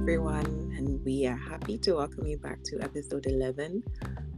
[0.00, 3.82] everyone, and we are happy to welcome you back to episode 11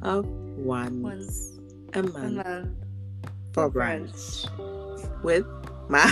[0.00, 1.60] of Once, Once
[1.92, 2.70] a a Month month
[3.52, 4.48] for Brunch
[5.22, 5.44] with
[5.90, 6.10] Ma.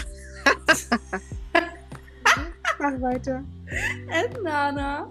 [2.78, 3.42] Mach weiter.
[4.10, 5.08] And Nana.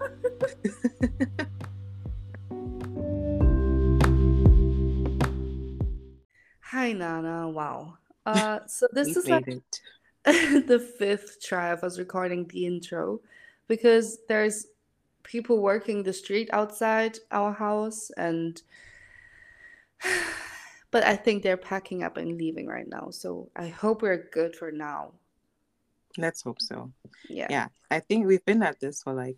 [6.61, 7.49] Hi Nana.
[7.49, 7.97] Wow.
[8.23, 9.81] Uh, so this we is like it.
[10.67, 13.19] the fifth try of us recording the intro
[13.67, 14.67] because there's
[15.23, 18.61] people working the street outside our house and
[20.91, 23.09] but I think they're packing up and leaving right now.
[23.11, 25.13] So I hope we're good for now.
[26.17, 26.91] Let's hope so.
[27.29, 27.47] Yeah.
[27.49, 29.37] Yeah, I think we've been at this for like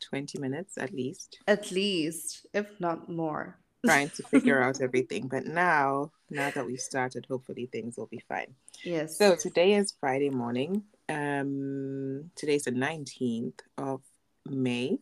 [0.00, 3.56] 20 minutes at least, At least, if not more.
[3.86, 5.26] trying to figure out everything.
[5.26, 8.54] But now, now that we've started, hopefully things will be fine.
[8.84, 9.16] Yes.
[9.16, 10.84] So today is Friday morning.
[11.10, 14.00] Um, today's the 19th of
[14.48, 14.98] May,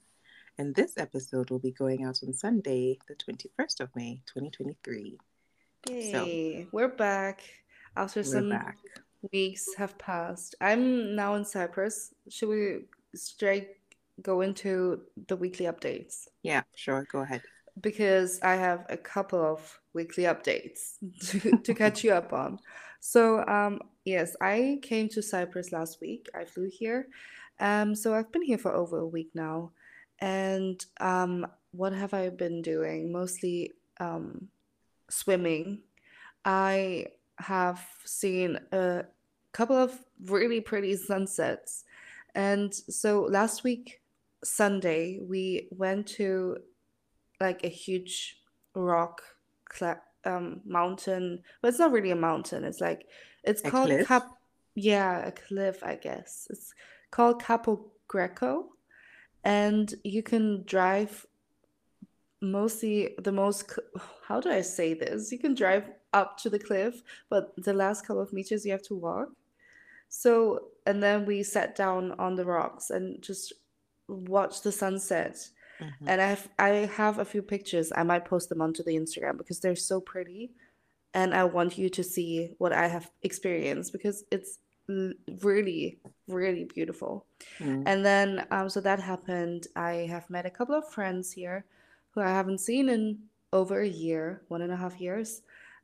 [0.56, 5.18] and this episode will be going out on Sunday, the 21st of May, 2023.
[5.86, 6.66] so- Yay.
[6.72, 7.42] We're back
[7.94, 8.78] after We're some back.
[9.32, 10.54] weeks have passed.
[10.62, 12.14] I'm now in Cyprus.
[12.30, 13.76] Should we straight
[14.22, 16.26] go into the weekly updates?
[16.42, 17.06] Yeah, sure.
[17.12, 17.42] Go ahead.
[17.80, 20.94] Because I have a couple of weekly updates
[21.28, 22.58] to, to catch you up on.
[23.00, 26.28] So, um, yes, I came to Cyprus last week.
[26.34, 27.08] I flew here.
[27.60, 29.72] Um, so I've been here for over a week now.
[30.20, 33.12] And um, what have I been doing?
[33.12, 34.48] Mostly um,
[35.10, 35.80] swimming.
[36.44, 37.06] I
[37.38, 39.04] have seen a
[39.52, 41.84] couple of really pretty sunsets.
[42.34, 44.00] And so last week,
[44.42, 46.58] Sunday, we went to
[47.40, 48.40] like a huge
[48.74, 49.22] rock
[49.68, 52.64] cla- um, mountain, but it's not really a mountain.
[52.64, 53.06] It's like
[53.44, 54.08] it's A called cliff?
[54.08, 54.30] Cap.
[54.74, 56.46] Yeah, a cliff, I guess.
[56.50, 56.74] It's
[57.10, 58.70] called Capo Greco,
[59.44, 61.26] and you can drive
[62.40, 63.78] mostly the most.
[64.26, 65.32] How do I say this?
[65.32, 68.82] You can drive up to the cliff, but the last couple of meters you have
[68.82, 69.28] to walk.
[70.08, 73.52] So, and then we sat down on the rocks and just
[74.08, 75.36] watched the sunset.
[75.80, 76.06] Mhm.
[76.06, 77.92] And I have I have a few pictures.
[77.94, 80.52] I might post them onto the Instagram because they're so pretty,
[81.14, 84.58] and I want you to see what I have experienced because it's
[84.88, 87.26] really, really beautiful.
[87.58, 87.82] Mm.
[87.86, 89.66] And then, um, so that happened.
[89.76, 91.66] I have met a couple of friends here
[92.10, 93.18] who I haven't seen in
[93.52, 95.42] over a year, one and a half years.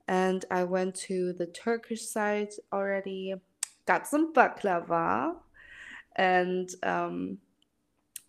[0.08, 3.34] And I went to the Turkish side already,
[3.86, 5.36] got some baklava.
[6.16, 7.38] And um,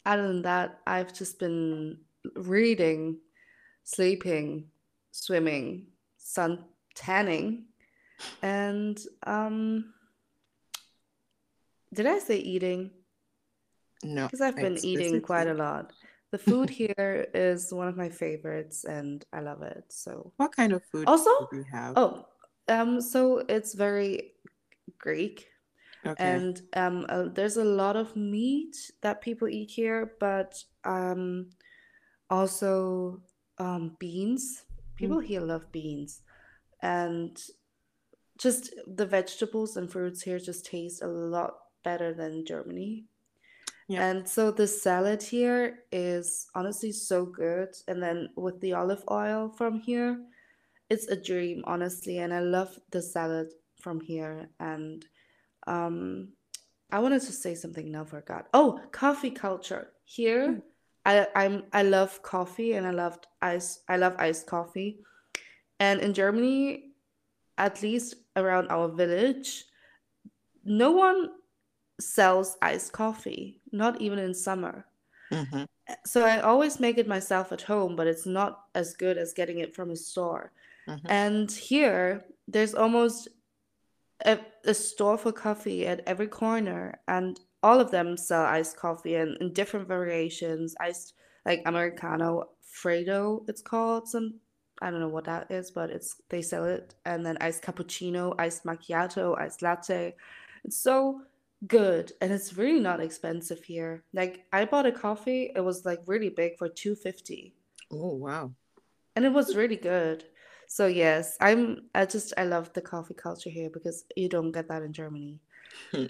[0.05, 1.99] other than that, I've just been
[2.35, 3.17] reading,
[3.83, 4.67] sleeping,
[5.11, 7.65] swimming, sun tanning,
[8.41, 9.93] and um,
[11.93, 12.91] did I say eating?
[14.03, 15.91] No, Because I've been eating quite a lot.
[16.31, 19.85] The food here is one of my favorites, and I love it.
[19.89, 21.97] So, What kind of food Also- do you have?
[21.97, 22.27] oh,
[22.67, 24.33] um, so it's very
[24.97, 25.47] Greek,
[26.05, 26.23] okay.
[26.23, 31.49] and um, uh, there's a lot of meat that people eat here, but um,
[32.29, 33.21] also
[33.57, 34.63] um, beans.
[34.95, 36.21] People here love beans,
[36.81, 37.37] and
[38.37, 43.05] just the vegetables and fruits here just taste a lot better than Germany.
[43.87, 44.07] Yeah.
[44.07, 47.69] And so the salad here is honestly so good.
[47.87, 50.19] And then with the olive oil from here,
[50.89, 52.17] it's a dream, honestly.
[52.17, 53.49] And I love the salad
[53.79, 54.49] from here.
[54.59, 55.05] And
[55.67, 56.29] um,
[56.91, 58.47] I wanted to say something now, forgot.
[58.53, 60.49] Oh, coffee culture here.
[60.49, 60.61] Mm.
[61.05, 63.79] I I'm I love coffee and I loved ice.
[63.87, 64.99] I love iced coffee.
[65.79, 66.93] And in Germany,
[67.57, 69.65] at least around our village,
[70.63, 71.29] no one
[71.99, 74.85] sells iced coffee, not even in summer.
[75.31, 75.67] Mhm.
[76.05, 79.59] So I always make it myself at home, but it's not as good as getting
[79.59, 80.51] it from a store.
[80.87, 81.05] Mhm.
[81.09, 83.27] And here, there's almost
[84.23, 89.15] a, a store for coffee at every corner, and all of them sell iced coffee
[89.15, 90.75] and in different variations.
[90.79, 91.13] Iced,
[91.45, 94.07] like Americano, Freddo, it's called.
[94.07, 94.39] Some
[94.81, 98.35] I don't know what that is, but it's they sell it, and then iced cappuccino,
[98.39, 100.15] iced macchiato, iced latte.
[100.63, 101.21] It's so
[101.67, 104.03] good, and it's really not expensive here.
[104.13, 107.55] Like I bought a coffee, it was like really big for two fifty.
[107.91, 108.53] Oh wow.
[109.15, 110.25] and it was really good.
[110.75, 114.67] So yes, I'm I just I love the coffee culture here because you don't get
[114.67, 115.39] that in Germany.
[115.93, 116.07] Hmm.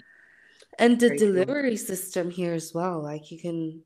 [0.80, 1.28] And the Very cool.
[1.28, 3.00] delivery system here as well.
[3.00, 3.84] Like you can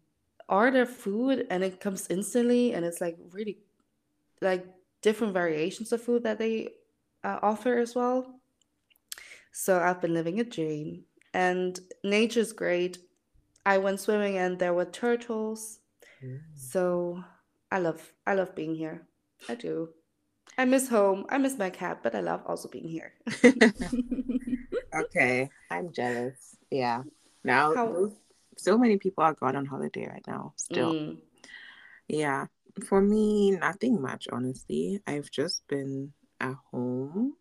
[0.48, 3.58] order food and it comes instantly and it's like really
[4.40, 4.64] like
[5.02, 6.70] different variations of food that they
[7.24, 8.40] uh, offer as well.
[9.52, 11.04] So I've been living a dream
[11.34, 12.96] and nature's great.
[13.66, 15.80] I went swimming and there were turtles.
[16.24, 16.40] Mm.
[16.54, 17.22] So
[17.70, 19.06] I love I love being here.
[19.46, 19.90] I do.
[20.58, 21.24] I miss home.
[21.28, 23.12] I miss my cat, but I love also being here.
[24.94, 26.56] okay, I'm jealous.
[26.70, 27.02] Yeah.
[27.44, 28.10] Now, How-
[28.56, 30.52] so many people are gone on holiday right now.
[30.56, 31.18] Still, Mm.
[32.08, 32.46] yeah.
[32.86, 34.28] For me, nothing much.
[34.30, 37.34] Honestly, I've just been at home,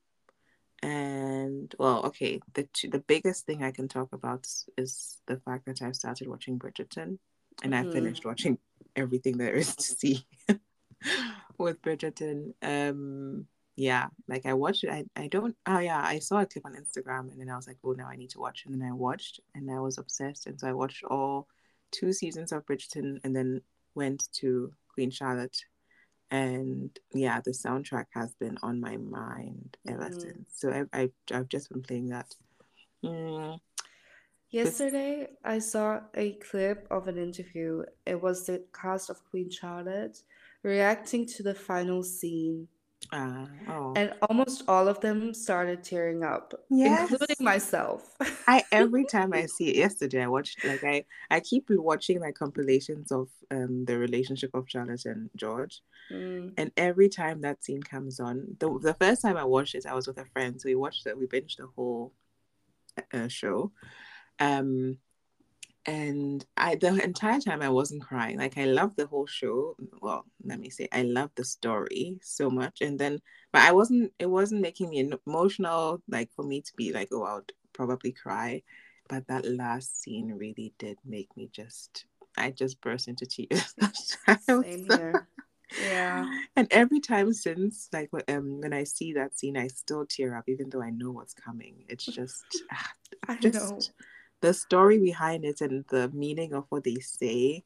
[0.81, 2.39] and well, okay.
[2.53, 4.47] The the biggest thing I can talk about
[4.77, 7.19] is the fact that I've started watching Bridgerton,
[7.63, 7.91] and I Mhm.
[7.91, 8.57] finished watching
[8.95, 10.25] everything there is to see
[11.57, 12.53] with Bridgerton.
[12.61, 14.89] Um, yeah, like I watched it.
[14.89, 15.55] I, I don't.
[15.65, 18.07] Oh yeah, I saw a clip on Instagram, and then I was like, oh, now
[18.07, 18.65] I need to watch.
[18.65, 20.47] And then I watched, and I was obsessed.
[20.47, 21.47] And so I watched all
[21.91, 23.61] two seasons of Bridgerton, and then
[23.95, 25.57] went to Queen Charlotte.
[26.31, 30.21] And yeah, the soundtrack has been on my mind ever Mhm.
[30.21, 30.49] since.
[30.53, 32.35] So I, I I've just been playing that.
[33.03, 33.59] Mm,
[34.51, 37.83] Yesterday, I saw a clip of an interview.
[38.05, 40.23] It was the cast of Queen Charlotte
[40.63, 42.67] reacting to the final scene,
[43.11, 43.93] uh, oh.
[43.95, 47.09] and almost all of them started tearing up, Yes.
[47.11, 48.15] including myself.
[48.47, 49.75] I every time I see it.
[49.77, 54.69] Yesterday, I watched like I I keep rewatching like compilations of um the relationship of
[54.69, 59.37] Charlotte and George, Mm, and every time that scene comes on, the the first time
[59.37, 61.17] I watched it, I was with a friend, so we watched it.
[61.17, 62.13] We binged the whole
[63.13, 63.71] uh, show,
[64.39, 64.97] um,
[65.85, 68.37] and I the entire time I wasn't crying.
[68.37, 69.75] Like I loved the whole show.
[70.01, 73.19] Well, let me say, I loved the story so much, and then
[73.51, 74.11] but I wasn't.
[74.19, 76.01] It wasn't making me emotional.
[76.07, 78.61] Like for me to be like, oh, I would probably cry.
[79.07, 82.05] But that last scene really did make me just.
[82.37, 83.73] I just burst into tears.
[84.41, 85.27] Same here.
[85.81, 86.29] Yeah.
[86.55, 90.35] and every time since, like when- um, when I see that scene, I still tear
[90.35, 91.85] up, even though I know what's coming.
[91.89, 92.91] It's just, ah,
[93.27, 93.79] I just know.
[94.41, 97.63] The story behind it and the meaning of what they say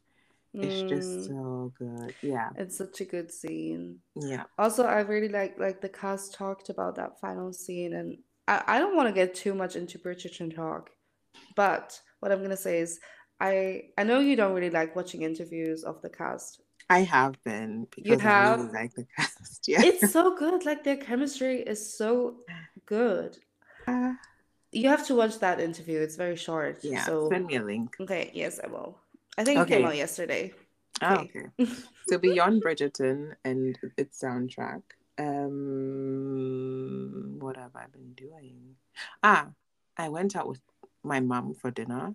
[0.62, 2.16] is just Mm, so good.
[2.22, 4.00] Yeah, it's such a good scene.
[4.16, 4.46] yeah.
[4.58, 8.18] Also, I really like like the cast talked about that final scene, and
[8.48, 10.92] I, I don't want to get too much into Bridgerton talk,
[11.56, 13.00] but what I'm gonna say is
[13.40, 16.62] I I know you don't really like watching interviews of the cast.
[16.90, 18.72] I have been You because I really have?
[18.72, 19.68] like the cast.
[19.68, 19.84] Yeah.
[19.84, 20.66] It's so good.
[20.66, 22.38] Like their chemistry is so
[22.88, 23.38] good.
[23.88, 24.14] Uh,
[24.74, 26.00] You have to watch that interview.
[26.00, 26.80] It's very short.
[26.84, 27.06] yeah.
[27.06, 27.96] So Send me a link.
[28.02, 28.98] okay, yes, I will.
[29.38, 30.54] I think it came out yesterday.
[31.02, 31.48] Oh, Okay.
[31.58, 31.72] okay.
[32.10, 34.82] So beyond Bridgerton and its soundtrack,
[35.18, 35.56] um,
[37.40, 38.76] what have I been doing?
[39.24, 39.48] Ah,
[39.96, 40.60] I went out with
[41.04, 42.14] my mom for dinner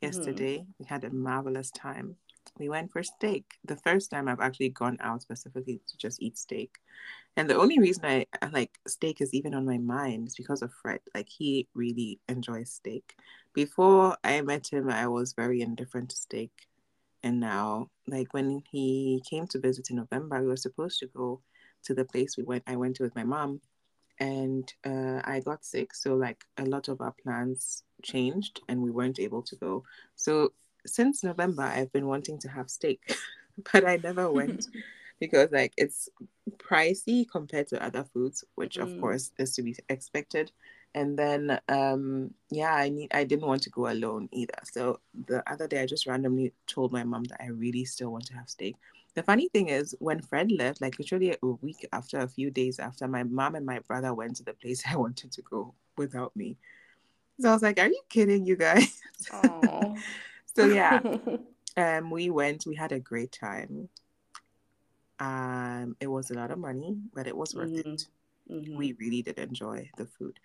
[0.00, 0.64] yesterday.
[0.78, 2.16] We had a marvelous time.
[2.58, 3.44] We went for steak.
[3.64, 6.78] The first time I've actually gone out specifically to just eat steak.
[7.36, 10.72] And the only reason I like steak is even on my mind is because of
[10.72, 11.00] Fred.
[11.14, 13.14] Like he really enjoys steak.
[13.52, 16.50] Before I met him, I was very indifferent to steak.
[17.22, 21.42] And now, like when he came to visit in November, we were supposed to go
[21.84, 22.62] to the place we went.
[22.66, 23.60] I went to with my mom,
[24.20, 25.94] and uh, I got sick.
[25.94, 29.82] So like a lot of our plans changed, and we weren't able to go.
[30.14, 30.52] So
[30.86, 33.16] since November, I've been wanting to have steak,
[33.72, 34.66] but I never went
[35.20, 36.08] because like it's
[36.58, 39.00] pricey compared to other foods, which of Mm.
[39.00, 40.52] course is to be expected.
[40.94, 44.58] And then um yeah, I need I didn't want to go alone either.
[44.64, 48.26] So the other day I just randomly told my mom that I really still want
[48.26, 48.76] to have steak.
[49.14, 52.78] The funny thing is when Fred left, like literally a week after a few days
[52.78, 56.34] after, my mom and my brother went to the place I wanted to go without
[56.36, 56.56] me.
[57.40, 59.00] So I was like, Are you kidding you guys?
[60.56, 61.00] So yeah.
[61.78, 63.90] Um we went, we had a great time.
[65.20, 67.84] Um it was a lot of money, but it was worth Mhm.
[67.86, 68.06] it.
[68.50, 68.76] Mhm.
[68.76, 70.40] We really did enjoy the food.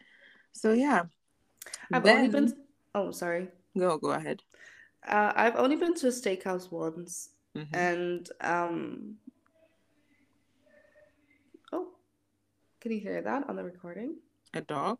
[0.52, 1.04] So yeah.
[1.94, 2.52] I've only been.
[2.94, 3.48] Oh, sorry.
[3.78, 4.44] go go ahead.
[5.08, 7.74] Uh, I've only been to a steakhouse once, Mhm.
[7.74, 9.16] and um.
[11.72, 11.88] Oh,
[12.82, 14.20] can you hear that on the recording?
[14.54, 15.00] A dog?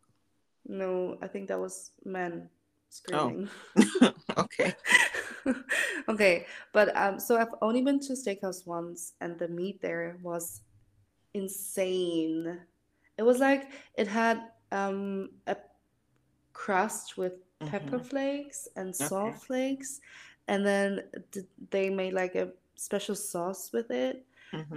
[0.64, 2.48] No, I think that was men
[2.88, 3.48] screaming.
[4.00, 4.12] Oh.
[4.48, 4.74] okay.
[6.08, 10.62] Okay, but um, so I've only been to steakhouse once, and the meat there was
[11.34, 12.60] insane.
[13.18, 15.56] It was like it had um a
[16.52, 17.34] crust with
[17.66, 18.00] pepper Mhm.
[18.00, 19.40] flakes and salt Okay.
[19.42, 20.00] flakes,
[20.48, 21.02] and then
[21.70, 24.24] they made like a special sauce with it.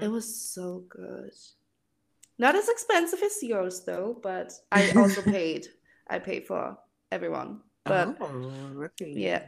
[0.01, 0.09] It Mhm.
[0.09, 1.31] was so good.
[2.37, 5.67] Not as expensive as yours though, but I also paid.
[6.07, 6.77] I paid for
[7.11, 7.61] everyone.
[7.85, 8.89] But oh, really?
[9.13, 9.43] yeah,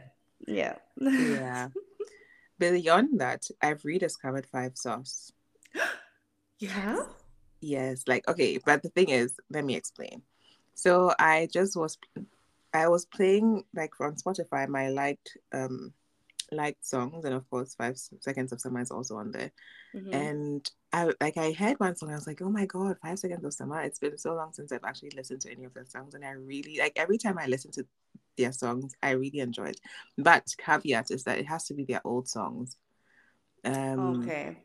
[0.46, 0.76] yeah.
[1.00, 1.68] Yeah.
[2.58, 5.32] Beyond that, I've rediscovered Five Sauce.
[6.60, 7.06] You have?
[7.60, 10.22] Yes, like okay, but the thing is, let me explain.
[10.74, 11.96] So I just was
[12.74, 15.92] I was playing like on Spotify my liked um
[16.50, 19.52] liked songs, and of course, Five Seconds of Summer is also on there.
[19.94, 20.14] Mhm.
[20.14, 23.44] And I like I heard one song, I was like, oh my god, Five Seconds
[23.44, 23.80] of Summer.
[23.82, 26.30] It's been so long since I've actually listened to any of their songs, and I
[26.32, 27.86] really like every time I listen to
[28.38, 29.80] their songs, I really enjoy it.
[30.18, 32.78] But caveat is that it has to be their old songs.
[33.64, 34.58] Um, okay.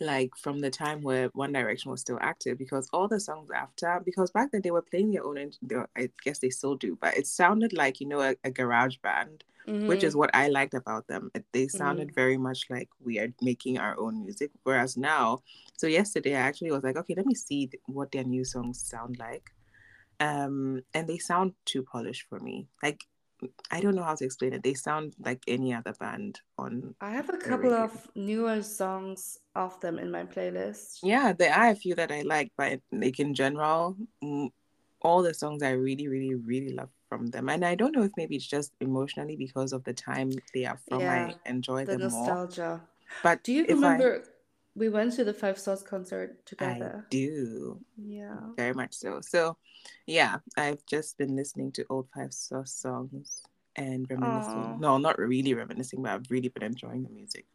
[0.00, 4.00] like from the time where One Direction was still active because all the songs after
[4.04, 5.56] because back then they were playing their own and
[5.96, 9.44] I guess they still do but it sounded like you know a, a garage band
[9.86, 10.08] which Mhm.
[10.08, 13.98] is what I liked about them they sounded very much like we are making our
[13.98, 15.42] own music whereas now
[15.76, 19.18] so yesterday I actually was like okay let me see what their new songs sound
[19.18, 19.50] like
[20.20, 23.04] um and they sound too polished for me like
[23.70, 27.10] I don't know how to explain it they sound like any other band on I
[27.10, 31.00] have a couple of newer songs of them in my playlist.
[31.02, 33.96] Yeah, there are a few that I like, but like in general,
[35.02, 37.48] all the songs I really, really, really love from them.
[37.48, 40.78] And I don't know if maybe it's just emotionally because of the time they are
[40.88, 42.10] from, Yeah, I enjoy the them more.
[42.10, 42.80] nostalgia.
[43.22, 44.24] But Do you remember
[44.74, 47.06] we went to the Five Stars concert I, I together?
[47.10, 48.36] do Yeah.
[48.56, 49.20] very much so.
[49.20, 49.56] So,
[50.06, 53.42] yeah, I've just been listening to old Five Stars songs
[53.76, 54.76] and reminiscing.
[54.76, 54.78] Aw.
[54.78, 57.46] No, not really reminiscing, but I've really been enjoying the music.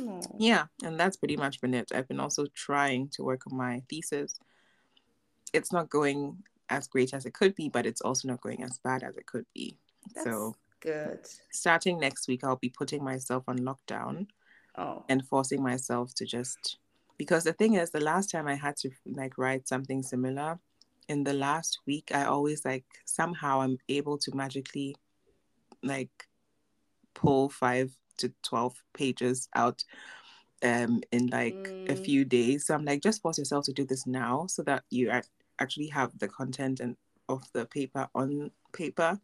[0.00, 0.20] Aw.
[0.38, 1.92] Yeah, and that's pretty much been it.
[1.94, 4.38] I've been also trying to work on my thesis.
[5.52, 8.78] It's not going as great as it could be, but it's also not going as
[8.78, 9.78] bad as it could be.
[10.14, 11.20] That's So, good.
[11.50, 14.26] starting next week, I'll be putting myself on lockdown
[14.78, 15.04] Oh.
[15.08, 16.78] and forcing myself to just
[17.18, 20.58] because the thing is, the last time I had to like write something similar,
[21.08, 24.96] in the last week, I always like somehow I'm able to magically
[25.82, 26.10] like
[27.14, 29.84] pull five to 12 pages out
[30.62, 31.56] um in like
[31.88, 32.04] a Mm.
[32.04, 35.10] few days so i'm like just force yourself to do this now so that you
[35.12, 35.28] ac-
[35.58, 36.96] actually have the content and
[37.28, 39.20] of the paper on paper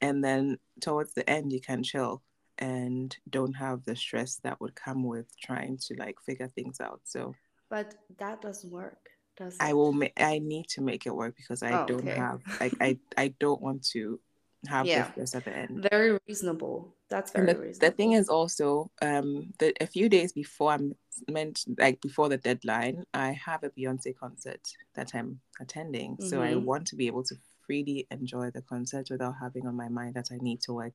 [0.00, 2.22] and then towards the end you can chill
[2.60, 7.00] and don't have the stress that would come with trying to like figure things out
[7.04, 7.34] so
[7.70, 11.62] But that doesn't work, does i will ma- i need to make it work because
[11.62, 12.16] i Oh, don't okay.
[12.16, 14.20] have like i i don't want to
[14.68, 15.04] have Yeah.
[15.04, 16.94] the stress at the end Very reasonable.
[17.08, 17.90] That's very the, reasonable.
[17.90, 20.94] the thing is also um that a few days before I'm
[21.28, 24.60] meant like before the deadline, I have a Beyonce concert
[24.96, 26.18] that I'm attending.
[26.20, 26.64] So I Mhm.
[26.64, 27.34] want to be able to
[27.66, 30.94] freely enjoy the concert without having on my mind that I need to work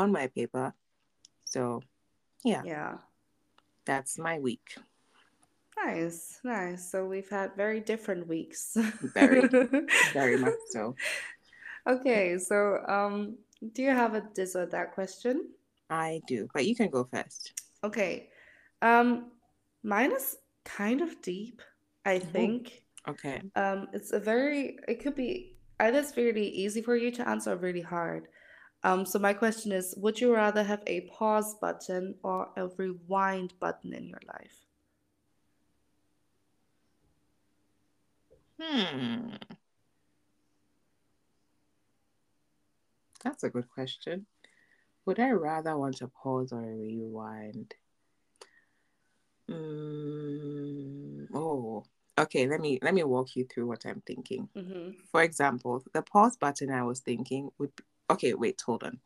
[0.00, 0.72] on my paper.
[1.44, 1.82] So
[2.44, 2.98] yeah, Yeah.
[3.84, 4.76] that's my week.
[5.76, 6.90] Nice, nice.
[6.90, 8.76] So we've had very different weeks.
[9.14, 9.48] Very,
[10.12, 10.94] Very much so.
[11.86, 13.36] Okay, so um,
[13.72, 15.48] do you have a this or that question?
[15.88, 16.48] I do.
[16.52, 17.52] But you can go first.
[17.82, 18.28] Okay.
[18.82, 19.32] Um,
[19.82, 21.62] mine is kind of deep,
[22.04, 22.84] I think.
[23.08, 23.40] Okay.
[23.56, 27.52] Um, it's a very, it could be either it's really easy for you to answer
[27.52, 28.28] or really hard.
[28.82, 33.52] Um, so my question is, would you rather have a pause button or a rewind
[33.60, 34.64] button in your life?
[38.60, 39.30] Hmm.
[43.22, 44.26] That's a good question.
[45.06, 47.74] Would I rather want a pause or a rewind?
[49.50, 51.84] Mm, oh,
[52.18, 52.46] okay.
[52.46, 54.48] Let me let me walk you through what I'm thinking.
[54.56, 54.90] Mm-hmm.
[55.10, 57.72] For example, the pause button I was thinking would
[58.10, 58.98] okay, wait, hold on.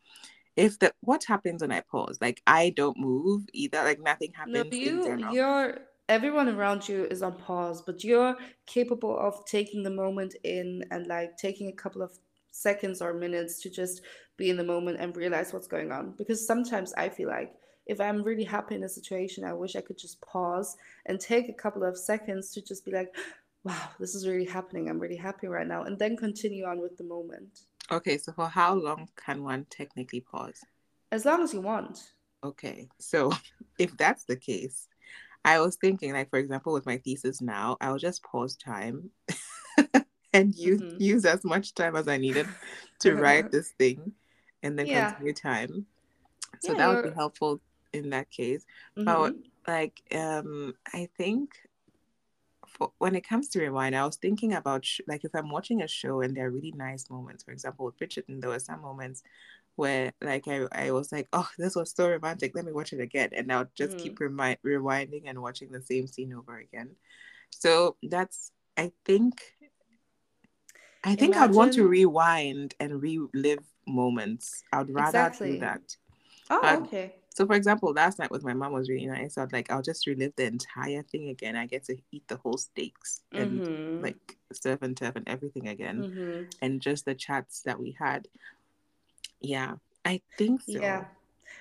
[0.57, 2.19] If the what happens when I pause?
[2.21, 7.23] Like I don't move either, like nothing happens in you, you're, everyone around you is
[7.23, 12.03] on pause, but you're capable of taking the moment in and like taking a couple
[12.03, 12.13] of
[12.51, 14.03] seconds or minutes to just
[14.37, 16.15] be in the moment and realize what's going on.
[16.17, 17.55] Because sometimes I feel like
[17.87, 21.49] if I'm really happy in a situation, I wish I could just pause and take
[21.49, 23.15] a couple of seconds to just be like,
[23.65, 24.89] wow, this is really happening.
[24.89, 25.83] I'm really happy right now.
[25.83, 27.61] And then continue on with the moment.
[27.91, 30.61] Okay, so for how long can one technically pause?
[31.13, 32.13] As long as you want.
[32.43, 33.33] Okay, so
[33.79, 34.89] if that's the case,
[35.45, 39.11] I was thinking, like, for example, with my thesis now, I'll just pause time
[40.33, 41.01] and use, Mhm.
[41.01, 42.47] use as much time as I needed
[43.01, 44.13] to write this thing
[44.63, 45.07] and then Yeah.
[45.11, 45.87] continue time.
[46.61, 47.15] So Yeah, that would be you're.
[47.15, 47.61] helpful
[47.93, 48.65] in that case.
[48.97, 49.43] But Mhm.
[49.67, 51.51] like, um, I think
[52.75, 55.83] for when it comes to rewind, I was thinking about sh- like if I'm watching
[55.83, 57.45] a show and there are really nice moments.
[57.45, 59.23] For example, with Bridgerton, there were some moments
[59.77, 62.55] where like I, I was like, oh, this was so romantic.
[62.55, 64.03] Let me watch it again, and I'll just Mhm.
[64.03, 66.97] keep remi- rewinding and watching the same scene over again.
[67.51, 69.41] So that's I think
[71.05, 74.65] I think I'd want to rewind and relive moments.
[74.73, 75.97] I'd rather do that.
[76.51, 77.15] Oh, okay.
[77.35, 79.37] So, for example, last night with my mom was really nice.
[79.37, 81.57] I'd like, I'll just relive the entire thing again.
[81.57, 84.03] I get to eat the whole steaks and Mm-hmm.
[84.05, 86.43] like surf and turf and everything again, Mm-hmm.
[86.63, 88.29] and just the chats that we had.
[89.41, 89.75] Yeah,
[90.05, 90.73] I think so.
[90.73, 91.05] Yeah.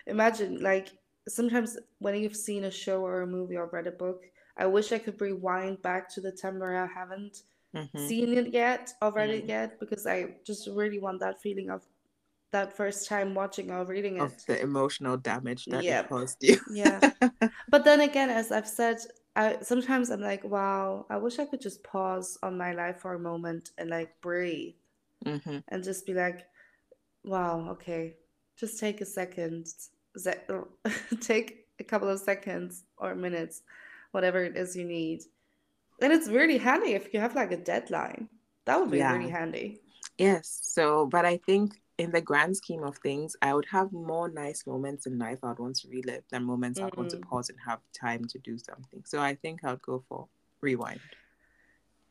[0.08, 0.90] imagine like
[1.28, 4.24] sometimes when you've seen a show or a movie or read a book,
[4.58, 7.44] I wish I could rewind back to the time where I haven't
[7.76, 8.08] Mhm.
[8.08, 11.82] seen it yet or read it yet because I just really want that feeling of
[12.54, 14.22] that first time watching or reading it.
[14.24, 16.60] Of the emotional damage that it caused you.
[16.72, 17.02] Yeah.
[17.70, 18.98] But then again, as I've said,
[19.36, 23.16] I sometimes I'm like, wow, I wish I could just pause on my life for
[23.16, 24.76] a moment and like breathe
[25.26, 26.46] hmm and just be like,
[27.24, 28.16] wow, okay,
[28.58, 29.68] just take a second,
[30.18, 30.42] se-
[31.22, 33.64] take a couple of seconds or minutes,
[34.12, 35.22] whatever it is you need.
[36.02, 38.30] And it's really handy if you have like a deadline.
[38.66, 39.82] That would be really handy.
[40.18, 40.60] Yes.
[40.64, 44.66] So, but I think in the grand scheme of things, I would have more nice
[44.68, 47.22] moments in life I'd want to relive than moments I'd want to Mm.
[47.30, 49.04] pause and have time to do something.
[49.06, 50.28] So I think I'd go for
[50.62, 51.16] rewind.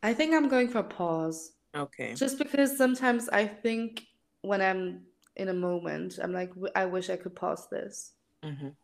[0.03, 1.53] I think I'm going for pause.
[1.75, 2.15] Okay.
[2.15, 4.05] Just because sometimes I think
[4.43, 8.15] when I'm in a moment, I'm like, "W- I wish I could pause this.
[8.43, 8.75] hmm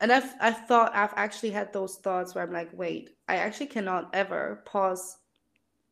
[0.00, 3.66] And I've I've thought I've actually had those thoughts where I'm like, wait, I actually
[3.66, 5.18] cannot ever pause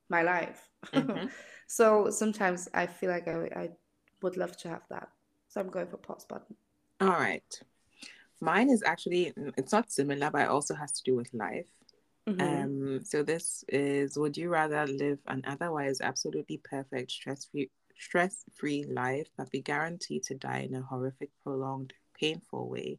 [0.08, 0.68] my life.
[0.94, 1.26] hmm
[1.68, 3.70] So sometimes I feel like I I
[4.22, 5.08] would love to have that.
[5.48, 6.56] So I'm going for pause button.
[7.00, 7.60] All right.
[8.40, 11.66] Mine is actually, it's not similar, but it also has to do with life.
[12.26, 18.84] hmm Um, so this is would you rather live an otherwise absolutely perfect stress-free stress-free
[18.84, 22.98] life but be guaranteed to die in a horrific, prolonged, painful way,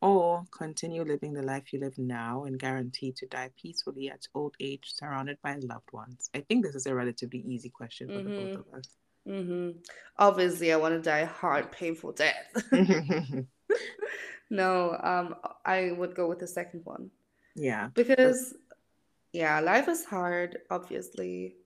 [0.00, 4.54] or continue living the life you live now and guaranteed to die peacefully at old
[4.60, 6.30] age surrounded by loved ones?
[6.34, 8.88] I think this is a relatively easy question for the both hmm of us.
[9.26, 9.70] Hmm
[10.18, 12.52] Obviously, I want to die a hard, painful death.
[14.50, 17.10] No, um, I would go with the second one
[17.56, 17.88] yeah.
[17.94, 18.54] because,
[19.32, 21.56] yeah, life is hard, obviously,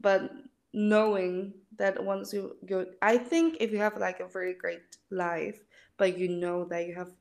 [0.00, 0.32] but
[0.72, 5.60] knowing that once you you, I think if you have like a very great life,
[5.98, 7.12] but you know that you have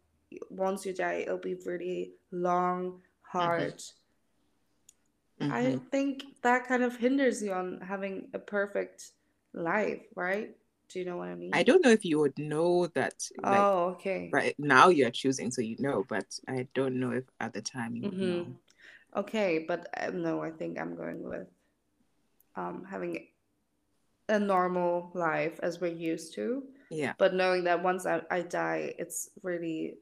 [0.49, 3.81] once you die, it'll be really long, hard.
[5.39, 9.11] hmm I think that kind of hinders you on having a perfect
[9.57, 10.55] life, right?
[10.89, 11.51] Do you know what I mean?
[11.53, 14.31] I don't know if you would know that like Oh, okay.
[14.31, 17.95] right now you're choosing so you know but i don't know if at the time
[17.95, 18.21] you Mm-hmm.
[18.21, 18.55] know
[19.17, 21.47] Okay, but uh, no, I think I'm going with
[22.55, 23.27] um having
[24.29, 28.93] a normal life as we're used to, yeah but knowing that once I, I die,
[28.99, 29.97] it's really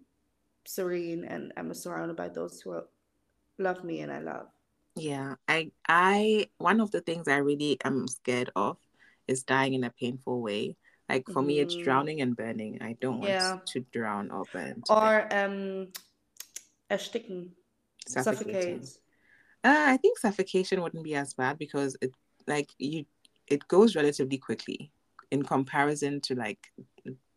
[0.65, 2.81] serene and I'm surrounded by those who
[3.59, 4.47] love me and I love.
[4.95, 8.77] yeah i i one of the things i really am scared of
[9.27, 10.75] is dying in a painful way
[11.09, 11.83] like for me it's Mm-hmm.
[11.83, 13.57] drowning and burning i don't want Yeah.
[13.65, 15.87] to drown or burn Or um
[16.89, 17.49] ersticken,
[18.07, 18.97] suffocate.
[19.63, 22.11] uh, i think suffocation wouldn't be as bad because it
[22.47, 23.05] like you
[23.47, 24.91] it goes relatively quickly
[25.31, 26.71] in comparison to like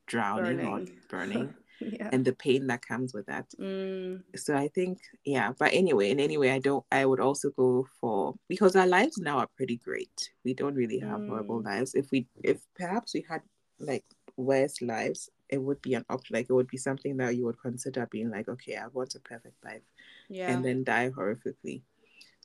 [0.07, 1.55] drowning or burning.
[1.81, 2.09] yeah.
[2.13, 6.21] and the pain that comes with that Mm, so I think yeah, but anyway, in
[6.21, 6.85] any way, I don't.
[6.93, 10.31] I would also go for because our lives now are pretty great.
[10.45, 11.95] We don't really have horrible mm, lives.
[11.95, 13.43] If we, if perhaps we had
[13.81, 14.05] like
[14.37, 16.35] worse lives, it would be an option.
[16.35, 19.21] Like it would be something that you would consider being like, okay, I want a
[19.21, 19.83] perfect life,
[20.29, 20.53] yeah.
[20.53, 21.83] and then die horrifically.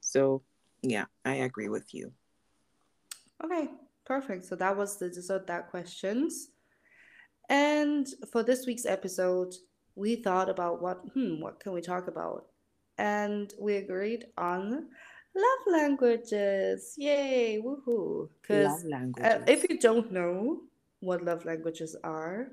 [0.02, 0.42] So
[0.82, 2.12] yeah, I agree with you.
[3.44, 3.70] Okay,
[4.06, 4.46] perfect.
[4.46, 6.50] So that was the dessert that questions.
[7.54, 9.56] And for this week's episode,
[9.96, 12.48] we thought about what hmm, what can we talk about?
[12.98, 14.90] And we agreed on
[15.36, 16.96] love languages.
[16.98, 18.30] Yay, woohoo.
[18.42, 18.86] Because
[19.24, 20.62] uh, if you don't know
[21.02, 22.50] what love languages are,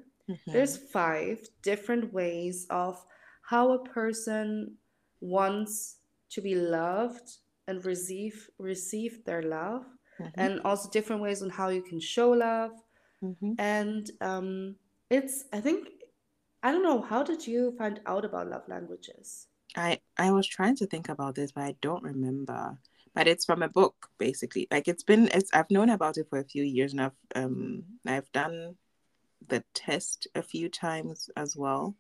[0.53, 3.05] there's hmm five different ways of
[3.45, 4.77] how a person
[5.21, 5.99] wants
[6.31, 9.85] to be loved and receive receive their love
[10.19, 12.73] hmm and also different ways on how you can show love
[13.21, 14.77] hmm and um
[15.11, 15.89] it's i think
[16.63, 20.77] i don't know how did you find out about love languages I I was trying
[20.77, 22.79] to think about this, but I don't remember.
[23.15, 24.69] But it's from a book, basically.
[24.71, 27.85] Like it's been, it's I've known about it for a few years, and I've um
[28.07, 28.77] I've done
[29.49, 31.97] the test a few times as well.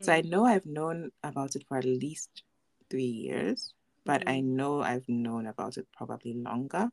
[0.00, 2.44] So I hmm know I've known about it for at least
[2.90, 3.74] three years,
[4.04, 6.90] but I hmm know I've known about it probably longer.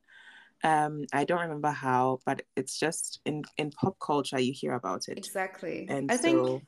[0.64, 5.10] Um, I don't remember how, but it's just in in pop culture you hear about
[5.10, 5.80] it, exactly.
[5.88, 6.64] And i so think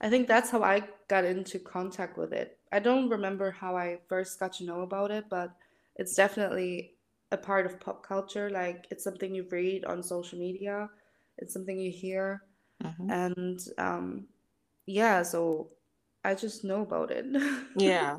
[0.00, 2.58] i think that's how i got into contact with it.
[2.72, 5.52] I don't remember how i first got to know about it but
[5.96, 6.94] it's definitely
[7.32, 8.50] a part of pop culture.
[8.50, 10.88] Like it's something you read on social media.
[11.38, 12.42] It's something you hear.
[12.80, 13.10] Mhm.
[13.10, 14.26] and um
[14.86, 15.70] yeah so
[16.24, 17.26] i just know about it
[17.74, 18.18] Yeah.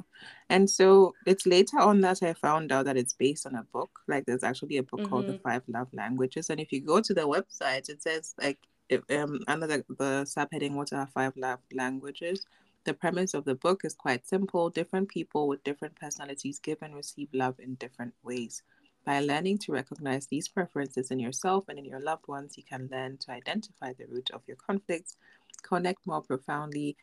[0.49, 3.99] And so it's later on that I found out that it's based on a book.
[4.07, 6.49] Like there's actually a book called The hmm Five Love Languages.
[6.49, 8.57] And if you go to the website, it says like
[8.89, 12.45] if, um, under the, the subheading, What are five love languages?
[12.85, 14.69] The premise of the book is quite simple.
[14.69, 18.63] Different people with different personalities give and receive love in different ways.
[19.05, 22.89] By learning to recognize these preferences in yourself and in your loved ones, you can
[22.91, 25.17] learn to identify the root of your conflicts,
[25.63, 26.97] connect more profoundly,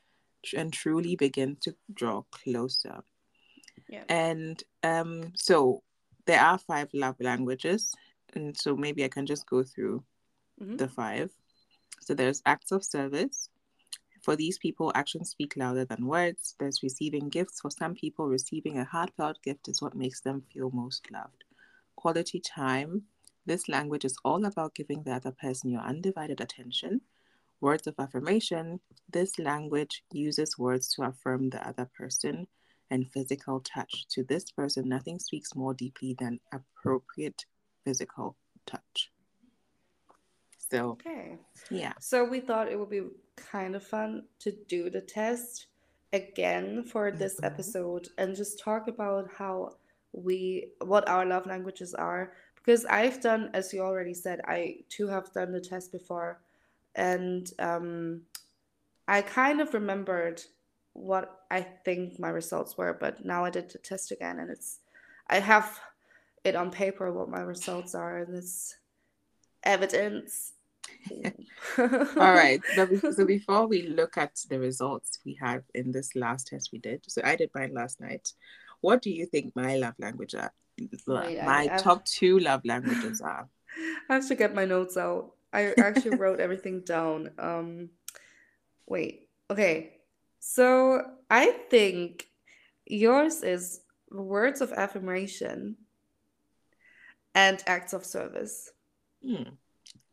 [0.55, 3.03] and truly begin to draw closer.
[3.89, 4.05] Yeah.
[4.09, 5.83] And um, so
[6.27, 7.95] there are five love languages.
[8.35, 10.05] And so maybe I can just go through
[10.61, 10.79] Mhm.
[10.79, 11.31] the five.
[12.01, 13.51] So there's acts of service.
[14.23, 16.57] For these people, actions speak louder than words.
[16.59, 17.61] There's receiving gifts.
[17.61, 21.45] For some people, receiving a heartfelt gift is what makes them feel most loved.
[21.95, 23.07] Quality time.
[23.45, 27.03] This language is all about giving the other person your undivided attention.
[27.61, 28.81] Words of affirmation.
[29.11, 32.47] This language uses words to affirm the other person.
[32.89, 34.07] And physical touch.
[34.11, 37.45] To this person, nothing speaks more deeply than appropriate
[37.85, 39.11] physical touch.
[40.71, 41.39] So, Okay.
[41.71, 41.93] yeah.
[42.01, 43.03] So we thought it would be
[43.37, 45.67] kind of fun to do the test
[46.13, 47.45] again for this Mhm.
[47.45, 49.77] episode and just talk about how
[50.13, 55.09] we what our love languages are because I've done as you already said I too
[55.09, 56.41] have done the test before
[56.97, 58.23] and um
[59.07, 60.43] I kind of remembered
[60.95, 64.81] what I think my results were but now I did the test again and it's
[65.29, 65.79] I have
[66.45, 68.77] it on paper what my results are and it's
[69.63, 70.53] evidence
[71.79, 72.61] All right.
[73.13, 77.03] So, before we look at the results we have in this last test we did,
[77.07, 78.33] so I did mine last night.
[78.81, 80.53] What do you think my love language are?
[80.79, 83.49] Wait, my I've- top two love languages are.
[84.11, 85.33] I have to get my notes out.
[85.53, 87.31] I actually wrote everything down.
[87.39, 87.91] Um,
[88.87, 89.29] wait.
[89.51, 89.97] Okay.
[90.39, 92.29] So I think
[92.87, 93.81] yours is
[94.11, 95.77] words of affirmation
[97.35, 98.71] and acts of service.
[99.25, 99.55] Hmm.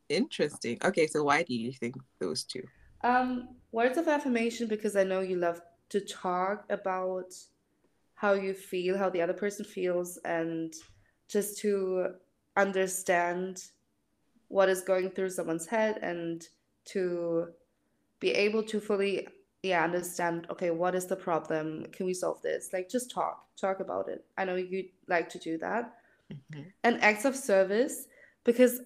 [0.10, 0.78] Interesting.
[0.84, 2.64] Okay, so why do you think those two?
[3.04, 7.34] Um, words of affirmation because I know you love to talk about
[8.16, 10.74] how you feel, how the other person feels, and
[11.30, 12.08] just to
[12.56, 13.64] understand
[14.54, 16.48] what is going through someone's head and
[16.86, 17.48] to
[18.20, 19.28] be able to fully
[19.64, 23.80] yeah understand okay what is the problem can we solve this like just talk talk
[23.80, 25.94] about it i know you like to do that
[26.30, 26.74] Mhm.
[26.84, 28.08] and acts of service
[28.44, 28.82] because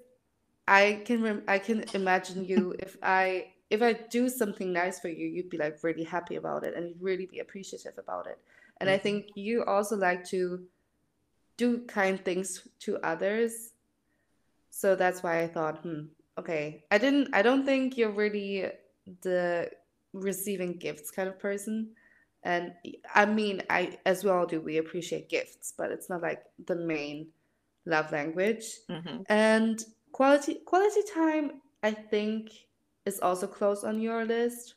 [0.67, 5.09] I can rem- I can imagine you if I if I do something nice for
[5.09, 8.39] you, you'd be like really happy about it and you'd really be appreciative about it.
[8.79, 8.99] And I Mhm.
[8.99, 10.65] think you also like to
[11.57, 13.73] do kind things to others.
[14.69, 16.05] So that's why I thought, hmm,
[16.37, 16.83] okay.
[16.91, 18.69] I didn't I don't think you're really
[19.21, 19.71] the
[20.13, 21.95] receiving gifts kind of person.
[22.43, 22.73] And
[23.13, 26.75] I mean, I as we all do we appreciate gifts, but it's not like the
[26.75, 27.27] main
[27.85, 28.65] love language.
[28.89, 29.25] Mhm.
[29.29, 32.51] And quality quality time, I think,
[33.05, 34.75] is also close on your list.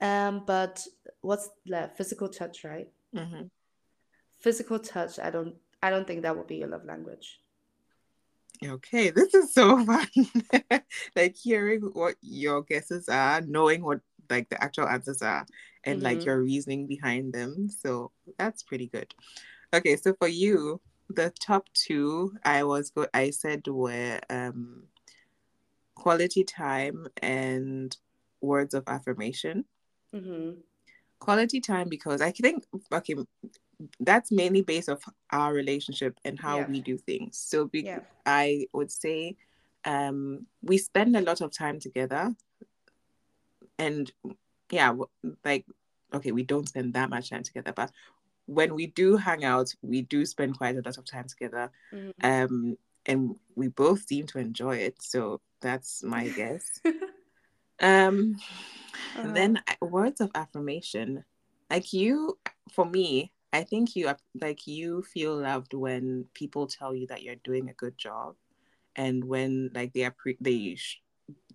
[0.00, 0.86] Um, but
[1.20, 1.96] what's left?
[1.96, 2.90] Physical touch, right?
[3.14, 3.50] Mhm.
[4.38, 7.40] Physical touch, I don't I don't think that would be your love language.
[8.64, 10.06] Okay, this is so fun.
[11.16, 15.46] like hearing what your guesses are, knowing what like the actual answers are,
[15.84, 16.26] and like Mhm.
[16.26, 17.68] your reasoning behind them.
[17.70, 19.14] So that's pretty good.
[19.74, 24.84] Okay, so for you, the top two I was go I said were um
[25.94, 27.96] quality time and
[28.40, 29.64] words of affirmation.
[30.14, 30.60] Mm-hmm.
[31.20, 33.14] Quality time because I think okay
[34.00, 36.66] that's mainly based off our relationship and how Yeah.
[36.66, 37.36] we do things.
[37.38, 38.00] So be- Yeah.
[38.26, 39.36] I would say
[39.84, 42.34] um we spend a lot of time together
[43.78, 44.12] and
[44.70, 44.92] yeah
[45.44, 45.64] like
[46.12, 47.90] okay we don't spend that much time together but
[48.46, 52.12] when we do hang out we do spend quite a lot of time together Mhm.
[52.22, 56.80] um and we both seem to enjoy it so that's my guess
[57.80, 58.36] um
[59.16, 59.32] Uh-huh.
[59.32, 61.24] then words of affirmation
[61.70, 62.38] like you
[62.70, 67.36] for me i think you like you feel loved when people tell you that you're
[67.44, 68.34] doing a good job
[68.96, 71.00] and when like they appre- they sh-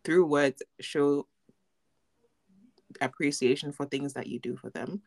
[0.03, 1.27] through words show
[3.01, 5.01] appreciation for things that you do for them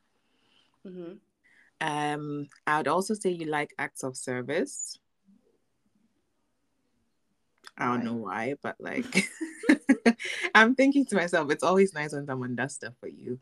[0.87, 1.19] Mhm.
[1.81, 4.99] um i would also say you like acts of service
[7.77, 9.07] I don't know why, but like
[10.55, 13.39] I'm thinking to myself, it's always nice when someone does stuff for you.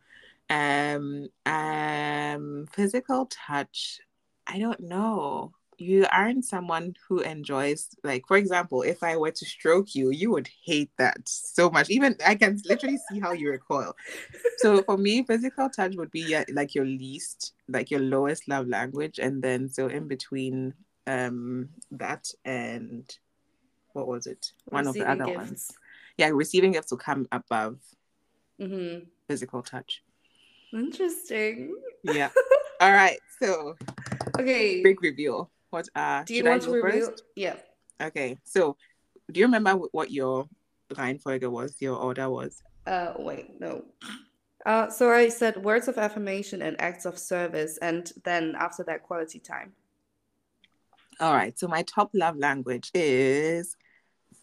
[0.48, 4.00] Um, um, physical touch.
[4.46, 5.52] I don't know.
[5.78, 10.30] You aren't someone who enjoys, like, for example, if I were to stroke you, you
[10.30, 11.90] would hate that so much.
[11.90, 13.94] Even I can literally see how you recoil.
[14.58, 18.68] So for me, physical touch would be yeah, like your least, like your lowest love
[18.68, 20.72] language, and then so in between
[21.06, 23.14] um that and
[23.92, 24.52] what was it?
[24.66, 25.36] One of the other gifts.
[25.36, 25.72] ones.
[26.16, 27.78] yeah, receiving gifts will come above
[28.58, 29.04] Mm-hmm.
[29.28, 30.02] physical touch.
[30.72, 31.74] Interesting.
[32.02, 32.30] Yeah.
[32.80, 33.18] All right.
[33.40, 33.76] So
[34.38, 34.82] Okay.
[34.82, 35.50] big reveal.
[35.70, 37.06] What uh Do you want to reveal?
[37.10, 37.24] first?
[37.34, 37.56] Yeah.
[38.00, 38.38] Okay.
[38.44, 38.76] So
[39.32, 40.48] do you remember what your
[40.96, 42.62] line Reihenfolge was, your order was?
[42.86, 43.84] Uh, wait, no.
[44.64, 49.02] Uh, so I said words of affirmation and acts of service, and then after that,
[49.02, 49.72] quality time.
[51.20, 51.58] All right.
[51.58, 53.76] So my top love language is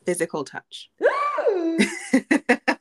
[0.06, 0.90] physical touch.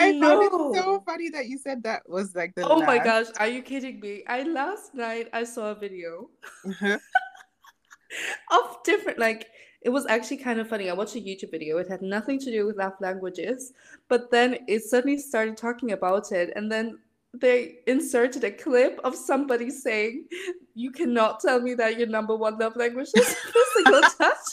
[0.00, 3.26] I found it so funny that you said that was like the Oh my gosh,
[3.38, 4.24] are you kidding me?
[4.26, 6.30] I last night I saw a video
[6.66, 6.98] Uh-huh.
[8.52, 9.46] of different like
[9.82, 10.90] it was actually kind of funny.
[10.90, 11.78] I watched a YouTube video.
[11.78, 13.72] It had nothing to do with love languages,
[14.08, 16.98] but then it suddenly started talking about it, and then
[17.32, 20.26] they inserted a clip of somebody saying,
[20.74, 24.46] "You cannot tell me that your number one love language is physical touch.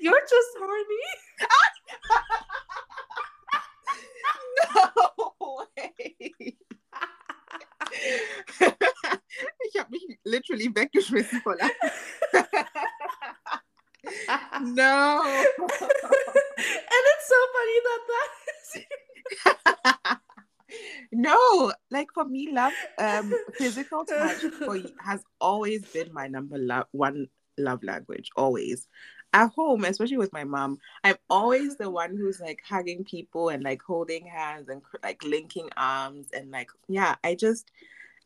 [0.00, 1.04] You're just horny."
[4.74, 6.56] No way.
[9.68, 11.90] ich habe mich literally weggeschmissen vor Lachen.
[14.74, 15.22] no.
[15.22, 18.52] and it's so funny that that is
[21.12, 26.86] no, like for me, love, um, physical touch for has always been my number love
[26.92, 27.26] one
[27.58, 28.30] love language.
[28.36, 28.88] Always
[29.32, 33.62] at home, especially with my mom, I'm always the one who's like hugging people and
[33.62, 37.16] like holding hands and like linking arms and like yeah.
[37.24, 37.70] I just,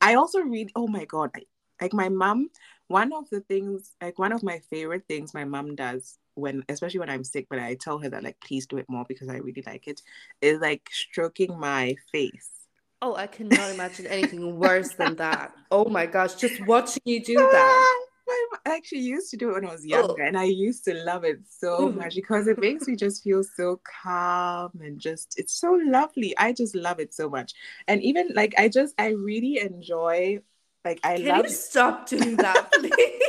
[0.01, 0.73] I also read.
[0.75, 1.43] Oh my god, I,
[1.81, 2.51] like my mom.
[2.89, 7.01] One of the things, like one of my favorite things, my mom does when, especially
[7.01, 9.39] when I'm sick, but I tell her that like please do it more because I
[9.39, 10.03] really like it,
[10.41, 12.51] is like stroking my face.
[13.03, 15.53] Oh, I cannot imagine anything worse than that.
[15.69, 18.06] Oh my gosh, just watching you do that.
[18.53, 21.25] Mom actually used to do it when I was younger, and I used to love
[21.25, 21.97] it so Mm.
[21.97, 26.37] much because it makes me just feel so calm and just it's so lovely.
[26.39, 27.53] I just love it so much,
[27.89, 30.41] and even like I just I really enjoy
[30.85, 33.23] like I Can love you stop doing that, please?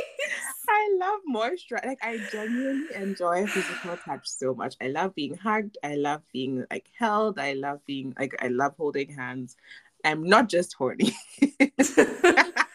[0.68, 1.80] I love moisture.
[1.84, 4.76] Like I genuinely enjoy physical touch so much.
[4.80, 5.78] I love being hugged.
[5.82, 7.38] I love being like held.
[7.38, 9.56] I love being like I love holding hands.
[10.04, 11.12] I'm not just horny.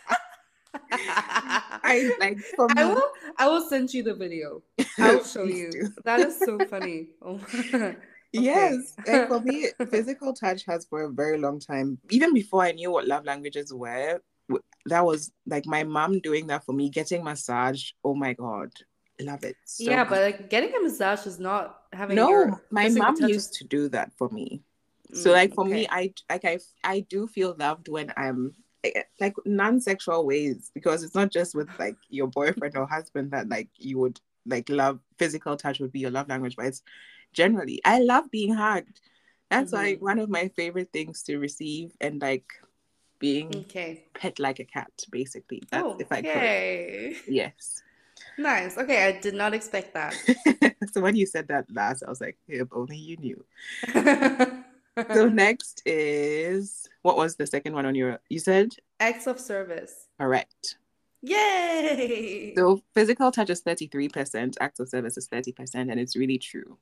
[0.91, 2.37] I like.
[2.77, 4.61] I will I will send you the video.
[4.99, 5.71] I'll show you.
[5.71, 5.89] do.
[6.03, 7.09] That is so funny.
[7.21, 7.39] Oh
[7.71, 7.95] my-
[8.31, 9.19] Yes, Okay.
[9.19, 11.99] like for me, physical touch has for a very long time.
[12.09, 14.21] Even before I knew what love languages were,
[14.87, 17.91] that was like my mom doing that for me, getting massage.
[18.03, 18.71] Oh my god,
[19.21, 19.55] love it.
[19.65, 20.09] so yeah, much.
[20.09, 23.87] but like getting a massage is not having no, my mom touch used to do
[23.89, 24.61] that for me.
[25.13, 25.87] So Mm, like for me.
[25.89, 28.53] I like I I do feel loved when I'm
[29.19, 33.69] like non-sexual ways because it's not just with like your boyfriend or husband that like
[33.77, 36.83] you would like love physical touch would be your love language, but it's
[37.33, 38.99] generally I love being hugged.
[39.49, 40.01] That's like Mhm.
[40.01, 42.45] one of my favorite things to receive and like
[43.19, 44.05] being Okay.
[44.13, 45.63] pet like a cat, basically.
[45.71, 46.27] That's if I could.
[46.27, 47.17] Okay.
[47.27, 47.81] Yes.
[48.37, 48.77] Nice.
[48.77, 50.13] Okay, I did not expect that.
[50.91, 53.45] so when you said that last, I was like, if only you knew.
[55.13, 58.69] So next is what was the second one on your you said?
[58.99, 60.07] Acts of service.
[60.19, 60.77] Correct.
[61.21, 62.53] Yay!
[62.57, 66.77] So physical touch is 33%, acts of service is 30%, and it's really true.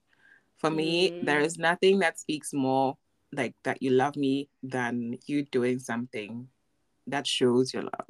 [0.57, 1.25] For me, Mm.
[1.25, 2.97] there is nothing that speaks more
[3.31, 6.49] like that you love me than you doing something
[7.07, 8.09] that shows your love.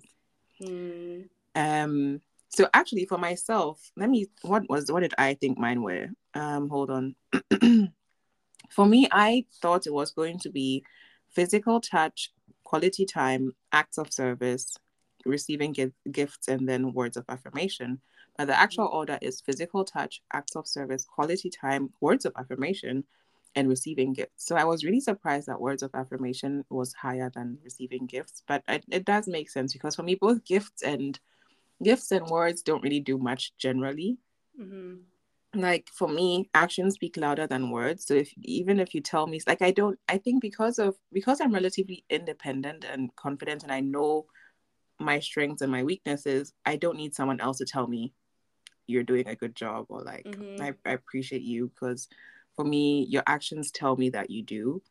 [0.62, 5.82] Mm, Um so actually for myself, let me what was what did I think mine
[5.84, 6.08] were?
[6.34, 7.16] Um hold on.
[8.72, 10.84] for me, I thought it was going to be
[11.30, 12.32] physical touch,
[12.64, 14.76] quality time, acts of service,
[15.26, 18.02] receiving gi- gifts, and then words of affirmation.
[18.38, 23.04] But the actual order is physical touch, acts of service, quality time, words of affirmation,
[23.56, 24.46] and receiving gifts.
[24.46, 28.44] So I was really surprised that words of affirmation was higher than receiving gifts.
[28.48, 31.20] But it, it does make sense because for me, both gifts and
[31.84, 34.18] gifts and words don't really do much generally
[34.60, 35.00] mhm.
[35.54, 39.40] Like for me actions speak louder than words so if even if you tell me
[39.48, 43.82] like i don't i think because of because i'm relatively independent and confident and i
[43.82, 44.26] know
[45.00, 48.14] my strengths and my weaknesses i don't need someone else to tell me
[48.88, 50.62] you're doing a good job or like Mhm.
[50.62, 52.08] I, I appreciate you because
[52.56, 54.82] for me your actions tell me that you do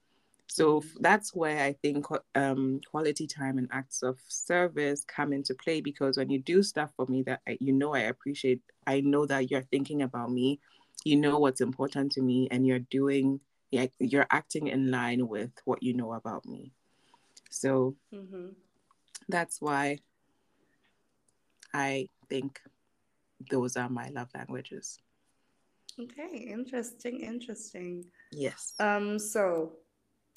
[0.51, 5.81] so that's where i think um, quality time and acts of service come into play
[5.81, 9.27] because when you do stuff for me that I, you know i appreciate i know
[9.27, 10.59] that you're thinking about me
[11.05, 13.41] you know what's important to me and you're doing
[14.01, 16.73] you're acting in line with what you know about me
[17.51, 18.55] so Mhm.
[19.29, 19.99] that's why
[21.73, 22.61] i think
[23.51, 24.99] those are my love languages
[25.99, 28.05] Okay, interesting, interesting.
[28.33, 28.75] Yes.
[28.79, 29.73] Um, so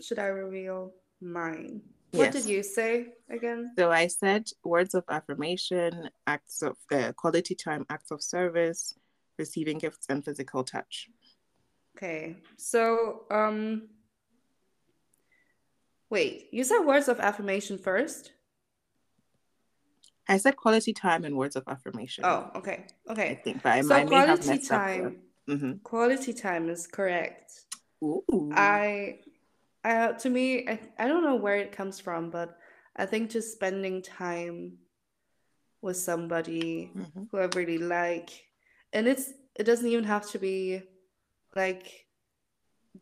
[0.03, 1.81] should I reveal mine?
[2.11, 2.33] What Yes.
[2.33, 3.71] did you say again?
[3.77, 8.93] So I said words of affirmation, acts of uh, quality time, acts of service,
[9.39, 11.09] receiving gifts, and physical touch.
[11.97, 12.37] Okay.
[12.57, 13.89] So, um
[16.09, 18.33] wait, you said words of affirmation first?
[20.27, 22.25] I said quality time and words of affirmation.
[22.25, 22.85] Oh, okay.
[23.09, 23.31] Okay.
[23.31, 24.61] I think, but I, So I quality up.
[24.61, 25.73] time Mm-hmm.
[25.83, 27.65] quality time is correct.
[28.01, 28.23] Ooh.
[28.53, 29.19] I
[29.83, 32.57] I to me I, I don't know where it comes from, but
[32.95, 34.77] I think just spending time
[35.81, 37.27] with somebody Mhm.
[37.31, 38.29] who I really like.
[38.93, 40.81] And it's it doesn't even have to be
[41.55, 42.07] like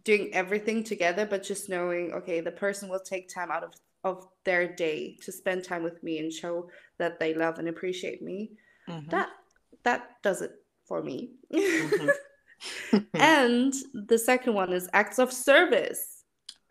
[0.04, 4.28] doing everything together, but just knowing, okay, the person will take time out of, of
[4.46, 8.52] their day to spend time with me and show that they love and appreciate me.
[8.88, 9.10] Mhm.
[9.10, 9.30] That
[9.84, 10.52] that does it
[10.86, 11.36] for me.
[11.52, 12.12] Mhm.
[13.16, 16.11] and the second one is acts of service.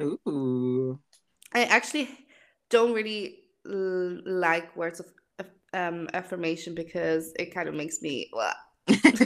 [0.03, 0.99] Ooh.
[1.53, 2.09] I actually
[2.69, 5.07] don't really l- like words of
[5.73, 8.31] um, affirmation because it kind of makes me.
[8.89, 9.19] It's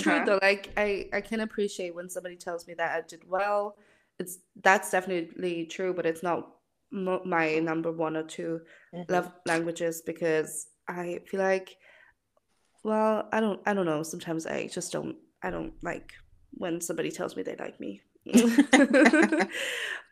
[0.00, 0.24] true Uh-huh.
[0.26, 0.38] though.
[0.42, 3.76] Like I, I can appreciate when somebody tells me that I did well.
[4.18, 6.50] It's that's definitely true, but it's not
[6.90, 8.60] mo- my number one or two
[8.94, 9.10] Mhm.
[9.10, 11.76] love languages because I feel like,
[12.84, 14.02] well, I don't, I don't know.
[14.02, 16.12] Sometimes I just don't, I don't like
[16.52, 18.02] when somebody tells me they like me.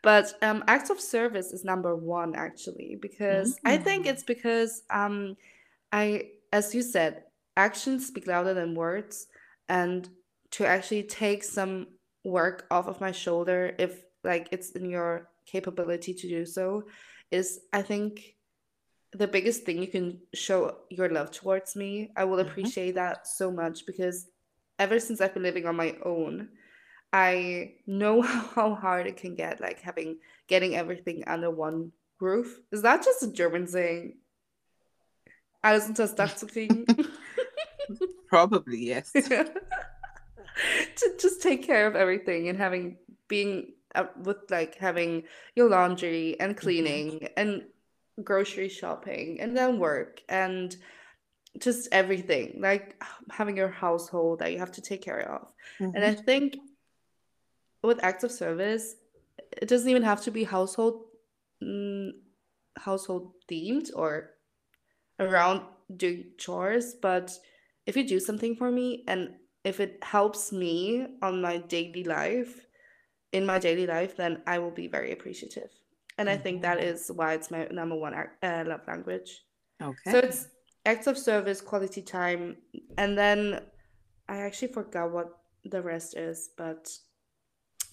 [0.03, 4.07] but um, acts of service is number one actually because I think Mm.
[4.07, 5.35] it's because um,
[5.91, 7.23] I, as you said,
[7.57, 9.27] actions speak louder than words,
[9.69, 10.09] and
[10.51, 11.87] to actually take some
[12.23, 16.83] work off of my shoulder if like it's in your capability to do so
[17.31, 18.35] is I think
[19.13, 22.11] the biggest thing you can show your love towards me.
[22.15, 22.41] I will Mhm.
[22.41, 24.27] appreciate that so much because
[24.79, 26.49] ever since I've been living on my own,
[27.13, 28.21] I know
[28.55, 30.17] how hard it can get, like having
[30.47, 32.59] getting everything under one roof.
[32.71, 34.17] Is that just a German saying?
[35.63, 36.85] Alles unter das Dach zu kriegen?
[38.29, 39.11] Probably yes.
[39.13, 39.45] to
[41.19, 45.23] just take care of everything and having being uh, with like having
[45.55, 47.63] your laundry and cleaning and
[48.23, 50.75] grocery shopping and then work and
[51.59, 56.13] just everything like having your household that you have to take care of and i
[56.13, 56.25] Mhm.
[56.25, 56.57] think
[57.87, 58.95] with acts of service
[59.61, 61.05] it doesn't even have to be household
[61.63, 62.11] mm,
[62.77, 64.31] household themed or
[65.19, 65.61] around
[65.95, 67.37] doing chores but
[67.85, 72.67] if you do something for me and if it helps me on my daily life
[73.31, 75.71] in my daily life then i will be very appreciative
[76.17, 77.15] and i think that Mhm.
[77.15, 79.45] why it's my number one uh, love language
[79.81, 80.11] Okay.
[80.11, 80.47] so it's
[80.85, 82.57] acts of service quality time
[82.97, 83.61] and then
[84.29, 86.97] i actually forgot what the rest is but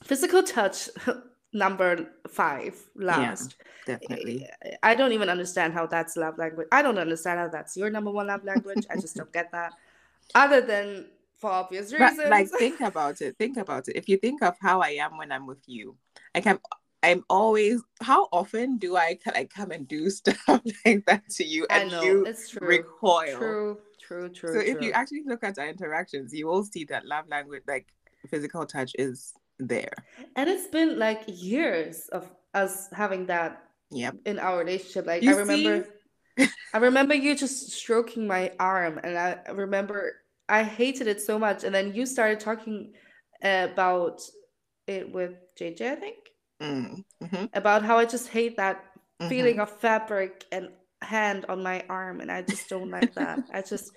[0.04, 0.88] physical touch
[1.52, 4.48] number five last Definitely.
[4.82, 6.68] I don't even understand how that's love language.
[6.72, 8.86] I don't understand how that's your number one love language.
[8.90, 9.74] I just don't get that.
[10.34, 12.30] Other than for obvious But reasons.
[12.30, 13.36] like think about it.
[13.38, 13.96] Think about it.
[13.96, 15.96] If you think of how I am when I'm with you,
[16.34, 16.60] like I'm
[17.02, 21.66] I'm always how often do I like come and do stuff like that to you
[21.68, 22.66] I and know you it's true.
[22.66, 23.36] recoil.
[23.36, 24.54] True, true, true.
[24.54, 27.88] so if you actually look at our interactions, you will see that love language, like
[28.30, 29.92] physical touch, is there.
[30.36, 34.16] and it's been like years of us having that Yep.
[34.24, 35.06] in our relationship.
[35.06, 35.86] Like You I remember
[36.74, 40.16] I remember you just stroking my arm and I remember
[40.48, 42.92] I hated it so much and then you started talking
[43.42, 44.22] about
[44.86, 46.16] it with JJ, I think.
[46.60, 47.04] Mm.
[47.22, 48.84] hmm About how I just hate that
[49.20, 49.28] Mm-hmm.
[49.28, 53.44] feeling of fabric and hand on my arm and I just don't like that.
[53.52, 53.92] I just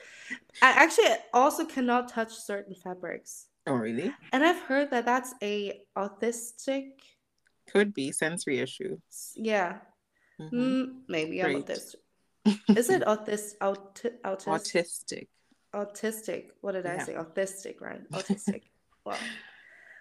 [0.61, 3.46] I actually also cannot touch certain fabrics.
[3.67, 4.11] Oh, really?
[4.31, 6.91] And I've heard that that's a autistic
[7.69, 8.97] Could be sensory issue.
[9.35, 9.79] yeah.
[10.39, 10.51] Mhm.
[10.53, 11.65] Mm, maybe I'm Great.
[11.65, 11.95] autistic.
[12.77, 15.27] Is it autis auti autis Autistic.
[15.73, 16.49] autistic?
[16.61, 17.03] What did I Yeah.
[17.05, 17.13] say?
[17.15, 18.01] Autistic, right?
[18.11, 18.63] Autistic.
[19.05, 19.17] Wow.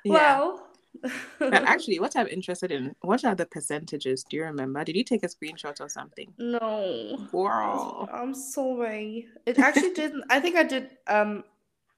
[0.05, 0.39] Yeah.
[0.39, 0.67] Well,
[1.39, 4.25] But actually, what I'm interested in, what are the percentages?
[4.25, 4.83] Do you remember?
[4.85, 6.33] Did you take a screenshot or something?
[6.39, 7.19] no.
[7.31, 8.09] Girl.
[8.13, 9.29] I'm sorry.
[9.47, 10.25] It actually didn't.
[10.31, 11.45] I think I did um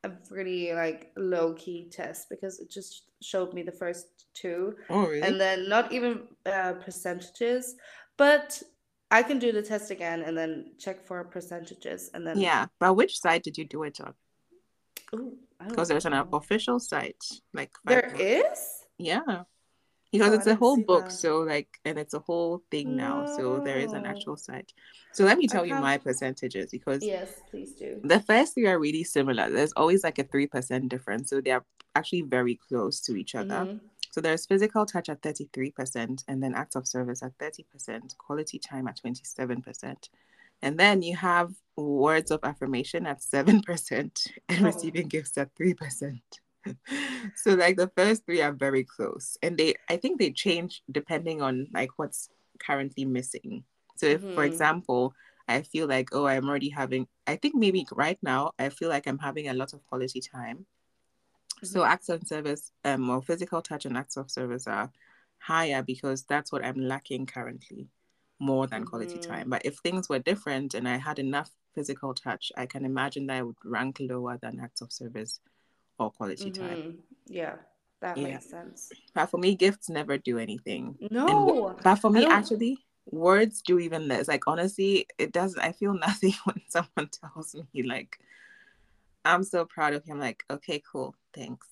[0.05, 5.07] a really like low key test because it just showed me the first two, Oh,
[5.07, 5.23] really?
[5.23, 7.75] and then not even uh, percentages.
[8.17, 8.63] But
[9.11, 12.67] I can do the test again and then check for percentages, and then yeah.
[12.79, 14.15] But which site did you do it on?
[15.15, 17.25] Ooh, I don't Because there's an official site.
[17.53, 18.59] Like there is.
[18.99, 19.43] Yeah.
[20.13, 21.15] Because Oh, it's a whole book that.
[21.15, 24.11] so like and it's a whole thing now so there is an No.
[24.11, 24.73] actual site
[25.13, 28.01] so let me tell you my percentages because Yes, please do.
[28.03, 32.23] the first three are really similar there's always like a 3% difference so they're actually
[32.23, 33.81] very close to each other Mhm.
[34.11, 38.89] so there's physical touch at 33% and then acts of service at 30% quality time
[38.89, 40.09] at 27%
[40.63, 44.65] and then you have words of affirmation at 7% and Oh.
[44.65, 46.23] receiving gifts at 3%
[47.35, 51.43] so like the first three are very close and they i think they change depending
[51.43, 52.29] on like what's
[52.61, 53.65] currently missing
[53.97, 54.47] so if for Mhm.
[54.47, 55.15] example
[55.49, 59.07] i feel like oh i'm already having i think maybe right now i feel like
[59.07, 60.67] i'm having a lot of quality time
[61.63, 61.85] so Mhm.
[61.85, 64.91] acts of service um or physical touch and acts of service are
[65.39, 67.89] higher because that's what i'm lacking currently
[68.41, 69.21] more than quality Mhm.
[69.21, 73.27] time but if things were different and i had enough physical touch i can imagine
[73.27, 75.41] that i would rank lower than acts of service
[75.99, 76.95] or quality time Mhm.
[77.27, 77.57] Yeah,
[78.01, 78.29] that Yeah.
[78.29, 78.93] makes sense.
[79.15, 82.79] but for me gifts never do anything and No, but for me actually
[83.11, 87.83] words do even less like honestly it doesn't i feel nothing when someone tells me
[87.83, 88.19] like
[89.25, 91.67] i'm so proud of him I'm like okay cool thanks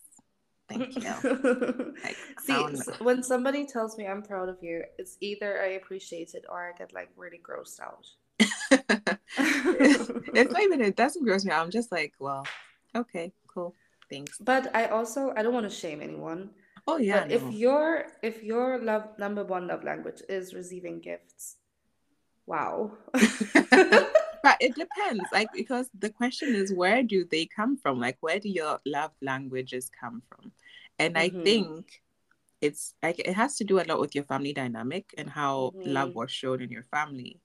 [0.68, 1.02] thank you
[2.04, 2.94] Like, See, don't s- know.
[3.04, 6.72] when somebody tells me I'm proud of you, it's either I appreciate it or I
[6.76, 8.06] get like really grossed out.
[9.38, 12.44] it's, it's not even it doesn't gross me out i'm just like well
[12.94, 13.74] okay cool
[14.10, 16.50] thanks But I also I don't want to shame anyone.
[16.86, 21.00] oh yeah But if no your if your love number one love language is receiving
[21.00, 21.56] gifts,
[22.46, 22.92] wow.
[24.42, 28.38] but it depends like because the question is where do they come from like where
[28.38, 30.52] do your love languages come from
[30.98, 31.42] and i Mhm.
[31.44, 32.02] think
[32.60, 36.10] it's like it has to do a lot with your family dynamic and how love
[36.10, 36.14] Mhm.
[36.14, 37.40] was shown in your family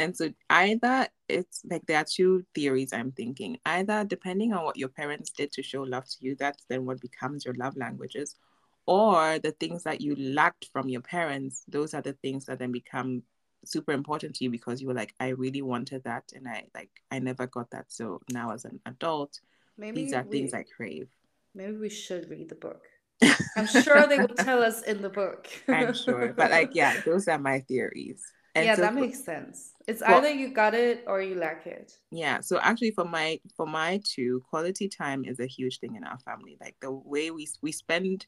[0.00, 3.58] and so either it's like there are two theories i'm thinking.
[3.66, 7.00] Either depending on what your parents did to show love to you that's then what
[7.00, 8.34] becomes your love languages.
[8.86, 12.72] Or the things that you lacked from your parents those are the things that then
[12.72, 13.22] become
[13.64, 16.90] super important to you because you were like i really wanted that and i like
[17.10, 17.86] i never got that.
[17.88, 19.38] So now as an adult
[19.76, 21.08] Maybe these are things i crave.
[21.54, 22.82] Maybe we should read the book.
[23.56, 25.46] I'm sure they will tell us in the book.
[25.68, 26.32] i'm sure.
[26.32, 28.24] But like yeah those are my theories
[28.54, 29.72] and yeah, so that for, makes sense.
[29.86, 31.96] It's for either you got it or you lack it.
[32.10, 36.04] yeah so actually for my for my two quality time is a huge thing in
[36.04, 38.26] our family like the way we we spend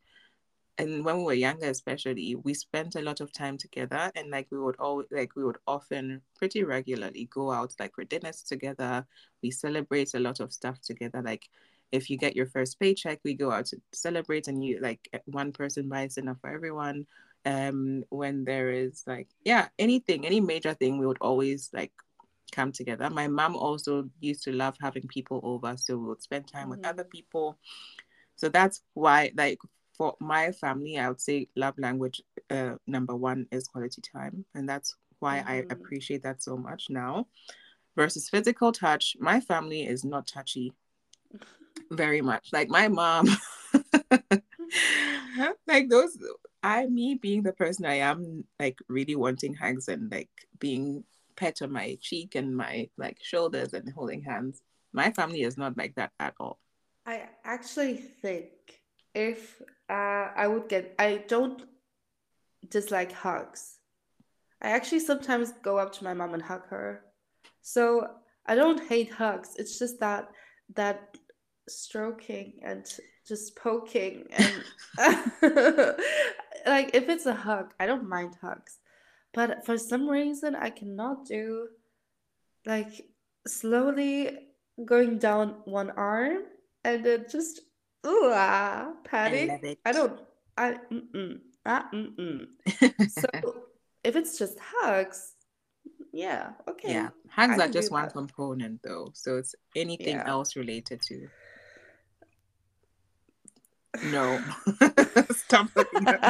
[0.78, 4.46] and when we were younger especially we spent a lot of time together and like
[4.50, 9.06] we would all like we would often pretty regularly go out like for dinners together
[9.42, 11.48] we celebrate a lot of stuff together like
[11.90, 15.52] if you get your first paycheck we go out to celebrate and you like one
[15.52, 17.06] person buys dinner for everyone
[17.44, 21.92] um when there is like yeah anything any major thing we would always like
[22.52, 26.46] come together my mom also used to love having people over so we would spend
[26.46, 26.88] time with Mhm.
[26.90, 27.58] other people
[28.36, 29.58] so that's why like
[29.96, 34.68] for my family i would say love language uh, number one is quality time and
[34.68, 35.70] that's why i Mhm.
[35.72, 37.26] appreciate that so much now
[37.96, 40.72] versus physical touch my family is not touchy
[41.90, 43.26] very much like my mom
[45.66, 46.16] like those
[46.62, 51.04] i me being the person i am like really wanting hugs and like being
[51.36, 55.76] pet on my cheek and my like shoulders and holding hands my family is not
[55.76, 56.58] like that at all
[57.04, 58.50] I actually think
[59.14, 59.60] if
[59.90, 61.62] uh, I would get, I don't
[62.68, 63.78] dislike hugs.
[64.60, 67.04] I actually sometimes go up to my mom and hug her.
[67.62, 68.08] So
[68.46, 69.56] I don't hate hugs.
[69.56, 70.28] It's just that
[70.74, 71.16] that
[71.68, 72.86] stroking and
[73.26, 74.64] just poking and
[76.66, 78.78] like if it's a hug, I don't mind hugs.
[79.34, 81.68] But for some reason I cannot do
[82.66, 82.92] like
[83.46, 84.48] slowly
[84.84, 86.44] going down one arm
[86.84, 87.60] and then just
[88.06, 89.48] ooh ah, i patting.
[89.48, 90.20] love I don't
[90.56, 92.46] I mm-mm, ah, mm-mm.
[93.08, 93.28] So
[94.04, 95.34] if it's just hugs,
[96.12, 96.92] yeah, okay.
[96.92, 98.12] yeah hugs I are just one that.
[98.12, 100.28] component though so it's anything Yeah.
[100.28, 101.26] else related to
[104.04, 104.40] no
[105.30, 106.20] stop looking at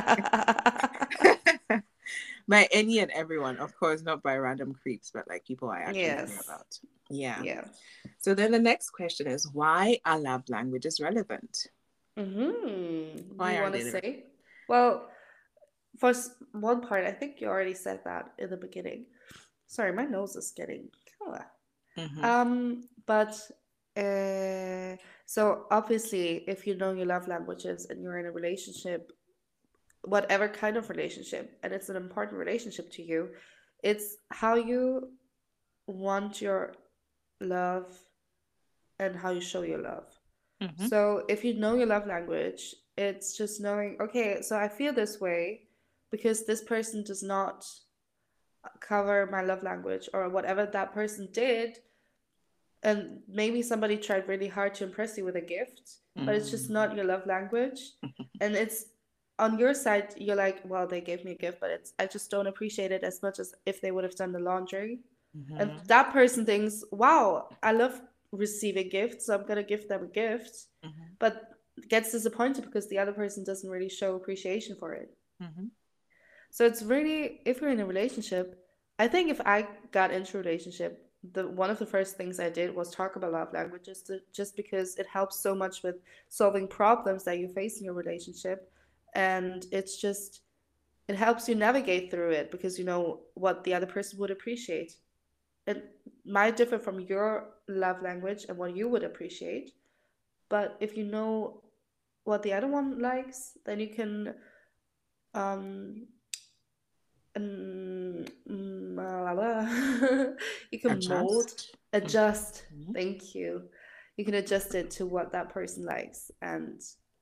[1.70, 1.76] me
[2.48, 6.02] by any and everyone of course not by random creeps but like people i actually
[6.02, 6.44] care yes.
[6.44, 7.64] about yeah Yeah.
[8.18, 11.68] so then the next question is why are love languages relevant
[12.18, 13.36] Mm-hmm.
[13.36, 14.24] Why you are want to they say?
[14.68, 15.08] Well,
[15.98, 16.12] for
[16.52, 19.06] one part, I think you already said that in the beginning.
[19.66, 20.88] Sorry, my nose is getting.
[21.26, 21.46] ah.
[21.96, 22.24] Mhm.
[22.24, 23.38] Um, but
[23.96, 29.12] uh, so obviously, if you know your love languages and you're in a relationship,
[30.02, 33.30] whatever kind of relationship, and it's an important relationship to you,
[33.82, 35.12] it's how you
[35.86, 36.74] want your
[37.40, 37.98] love
[38.98, 40.06] and how you show your love.
[40.60, 40.88] Mhm.
[40.88, 45.20] So if you know your love language, it's just knowing, okay, so I feel this
[45.20, 45.68] way
[46.10, 47.66] because this person does not
[48.80, 51.78] cover my love language or whatever that person did
[52.82, 56.26] and maybe somebody tried really hard to impress you with a gift mm.
[56.26, 56.96] but it's just not mm.
[56.96, 57.80] your love language
[58.40, 58.86] and it's
[59.38, 62.30] on your side you're like well they gave me a gift but it's i just
[62.30, 65.00] don't appreciate it as much as if they would have done the laundry
[65.36, 65.60] mm-hmm.
[65.60, 68.00] and that person thinks wow i love
[68.32, 71.02] receiving gifts so i'm going to give them a gift mm-hmm.
[71.18, 71.50] but
[71.88, 75.64] gets disappointed because the other person doesn't really show appreciation for it mm-hmm.
[76.52, 78.62] So it's really if you're in a relationship,
[78.98, 81.01] I think if I got into a relationship,
[81.32, 84.56] the one of the first things I did was talk about love languages to, just
[84.56, 85.96] because it helps so much with
[86.28, 88.72] solving problems that you face in your relationship
[89.14, 90.40] and it's just
[91.08, 94.96] it helps you navigate through it because you know what the other person would appreciate.
[95.66, 95.90] It
[96.24, 99.72] might differ from your love language and what you would appreciate,
[100.48, 101.62] but if you know
[102.24, 104.34] what the other one likes, then you can
[105.34, 106.06] um,
[107.36, 108.24] um,
[110.70, 111.10] you can adjust.
[111.10, 111.50] mold,
[111.92, 112.64] adjust.
[112.74, 112.92] Mm-hmm.
[112.92, 113.62] Thank you.
[114.16, 116.80] You can adjust it to what that person likes, and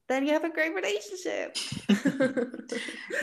[0.08, 1.56] then you have a great relationship.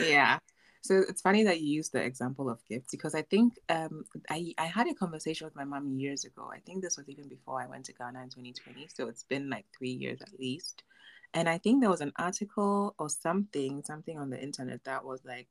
[0.00, 0.38] yeah.
[0.82, 4.54] So it's funny that you use the example of gifts because I think um, I,
[4.56, 6.50] I had a conversation with my mom years ago.
[6.50, 8.88] I think this was even before I went to Ghana in 2020.
[8.94, 10.84] So it's been like three years at least.
[11.34, 15.20] And I think there was an article or something, something on the internet that was
[15.26, 15.48] like,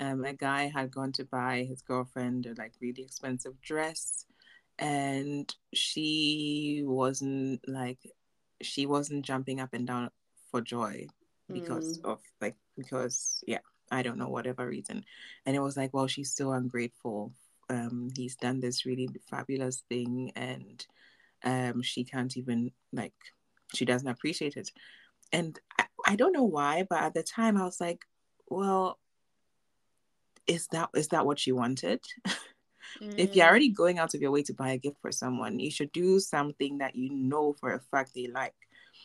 [0.00, 4.24] um, a guy had gone to buy his girlfriend a like really expensive dress
[4.78, 7.98] and she wasn't like
[8.62, 10.10] she wasn't jumping up and down
[10.50, 11.06] for joy
[11.52, 12.04] because mm.
[12.12, 13.58] of like because yeah
[13.90, 15.04] i don't know whatever reason.
[15.46, 17.32] And it was like well she's so ungrateful.
[17.70, 20.86] Um he's done this really fabulous thing and
[21.44, 23.14] um she can't even like
[23.74, 24.70] she doesn't appreciate it.
[25.32, 28.06] And I, I don't know why but at the time i was like
[28.48, 28.98] well
[30.48, 32.02] is that is that what you wanted?
[32.26, 32.34] mm.
[33.16, 33.50] If you're mm.
[33.50, 36.18] already going out of your way to buy a gift for someone, you should do
[36.18, 38.54] something that you know for a fact they like.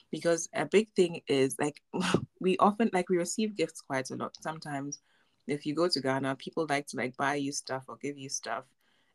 [0.10, 1.82] Because a big thing is like
[2.40, 4.36] we often like we receive gifts quite a lot.
[4.42, 5.00] Sometimes
[5.48, 8.30] if you go to Ghana, people like to like buy you stuff or give you
[8.30, 8.64] stuff.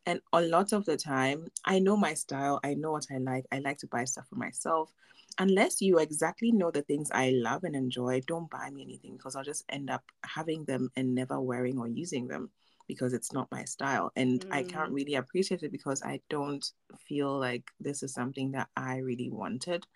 [0.06, 2.60] And a lot of the time, I know my style.
[2.64, 3.44] I know what I like.
[3.52, 4.92] I like to buy stuff for myself
[5.38, 9.36] unless you exactly know the things I love and enjoy, don't buy me anything because
[9.36, 12.50] I'll just end up having them and never wearing or using them
[12.88, 14.10] because it's not my style.
[14.16, 14.52] And mm.
[14.52, 14.94] I can't mm.
[14.94, 16.68] really appreciate it because I don't
[16.98, 19.86] feel like this is something that I really wanted.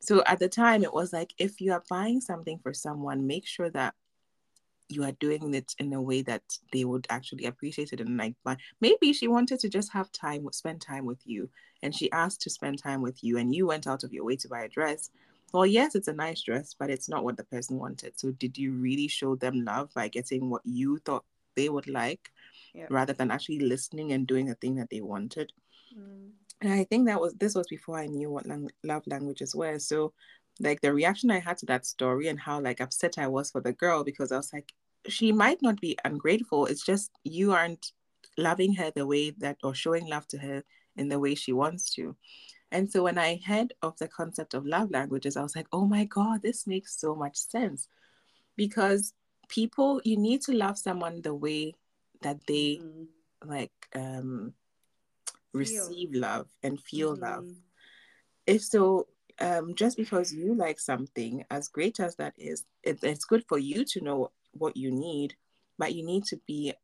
[0.00, 3.46] So at the time, it was like if you are buying something for someone, make
[3.46, 3.94] sure that
[4.90, 8.34] you are doing it in a way that they would actually appreciate it and like
[8.44, 11.48] but maybe she wanted to just have time spend time with you
[11.82, 14.36] and she asked to spend time with you and you went out of your way
[14.36, 15.10] to buy a dress.
[15.52, 18.18] Well yes it's a nice dress but it's not what the person wanted.
[18.18, 21.24] So did you really show them love by getting what you thought
[21.56, 22.30] they would like
[22.74, 22.90] yep.
[22.90, 25.52] rather than actually listening and doing the thing that they wanted?
[25.96, 26.30] Mm.
[26.60, 29.76] and i think that was this was before i knew what lang- love languages were.
[29.80, 30.12] So
[30.60, 33.60] like the reaction i had to that story and how like upset i was for
[33.60, 34.72] the girl because i was like
[35.08, 36.66] she might not be ungrateful.
[36.66, 37.92] It's just you aren't
[38.36, 40.62] loving her the way that or showing love to her
[40.96, 42.16] in the way she wants to.
[42.72, 45.86] And so when i heard of the concept of love languages i was like oh
[45.86, 47.88] my god this makes so much sense.
[48.56, 49.14] Because
[49.48, 51.74] people you need to love someone the way
[52.22, 53.06] that they mm.
[53.44, 54.52] like um
[55.52, 57.22] receive love and feel mm.
[57.22, 57.48] love
[58.46, 59.08] if so
[59.40, 63.58] um, just because you like something, as great as that is, it, it's good for
[63.58, 65.34] you to know what you need,
[65.78, 66.74] but you need to be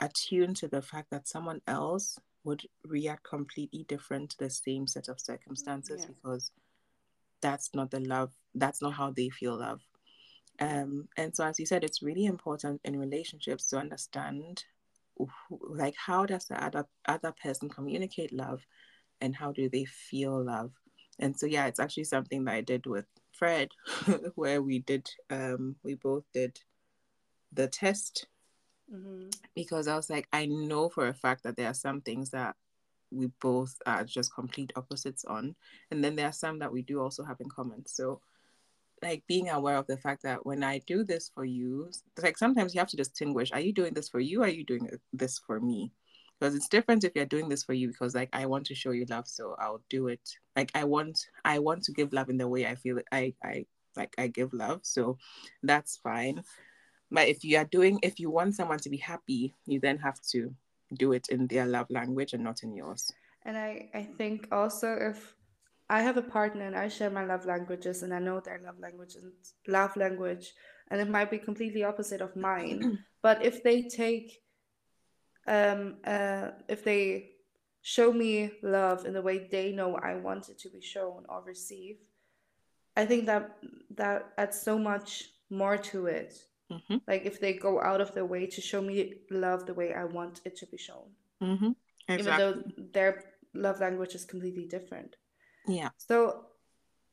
[0.00, 5.08] attuned to the fact that someone else would react completely different to the same set
[5.08, 6.06] of circumstances yeah.
[6.06, 6.50] because
[7.42, 9.80] that's not the love, that's not how they feel love.
[10.60, 14.64] Um, and so, as you said, it's really important in relationships to understand
[15.50, 18.66] like how does the other other person communicate love,
[19.20, 20.72] and how do they feel love.
[21.18, 23.68] And so, yeah, it's actually something that I did with Fred,
[24.34, 26.58] where we did um, we both did
[27.52, 28.26] the test
[28.92, 29.28] mm-hmm.
[29.54, 32.54] because I was like, I know for a fact that there are some things that
[33.10, 35.54] we both are just complete opposites on.
[35.90, 37.86] And then there are some that we do also have in common.
[37.86, 38.20] So,
[39.02, 41.90] like being aware of the fact that when I do this for you,
[42.20, 44.42] like sometimes you have to distinguish are you doing this for you?
[44.42, 45.92] are you doing this for me?
[46.38, 48.92] Because it's different if you're doing this for you because like I want to show
[48.92, 50.20] you love, so I'll do it.
[50.54, 53.66] Like I want I want to give love in the way I feel I I
[53.96, 54.80] like I give love.
[54.82, 55.18] So
[55.62, 56.44] that's fine.
[57.10, 60.20] But if you are doing, if you want someone to be happy, you then have
[60.32, 60.54] to
[60.94, 63.10] do it in their love language and not in yours.
[63.44, 65.34] And I, I think also if
[65.88, 68.78] I have a partner and I share my love languages and I know their love
[68.78, 69.32] language and
[69.66, 70.52] love language
[70.90, 72.98] and it might be completely opposite of mine.
[73.22, 74.38] but if they take
[75.56, 77.30] um uh if they
[77.82, 81.42] show me love in the way they know I want it to be shown or
[81.42, 82.04] received,
[82.96, 83.56] I think that
[83.96, 86.32] that adds so much more to it.
[86.70, 86.96] Mm-hmm.
[87.06, 90.04] Like if they go out of their way to show me love the way I
[90.04, 91.08] want it to be shown,
[91.42, 91.70] Mm-hmm.
[92.08, 93.24] even though their
[93.54, 95.16] love language is completely different.
[95.66, 95.90] Yeah.
[95.96, 96.46] So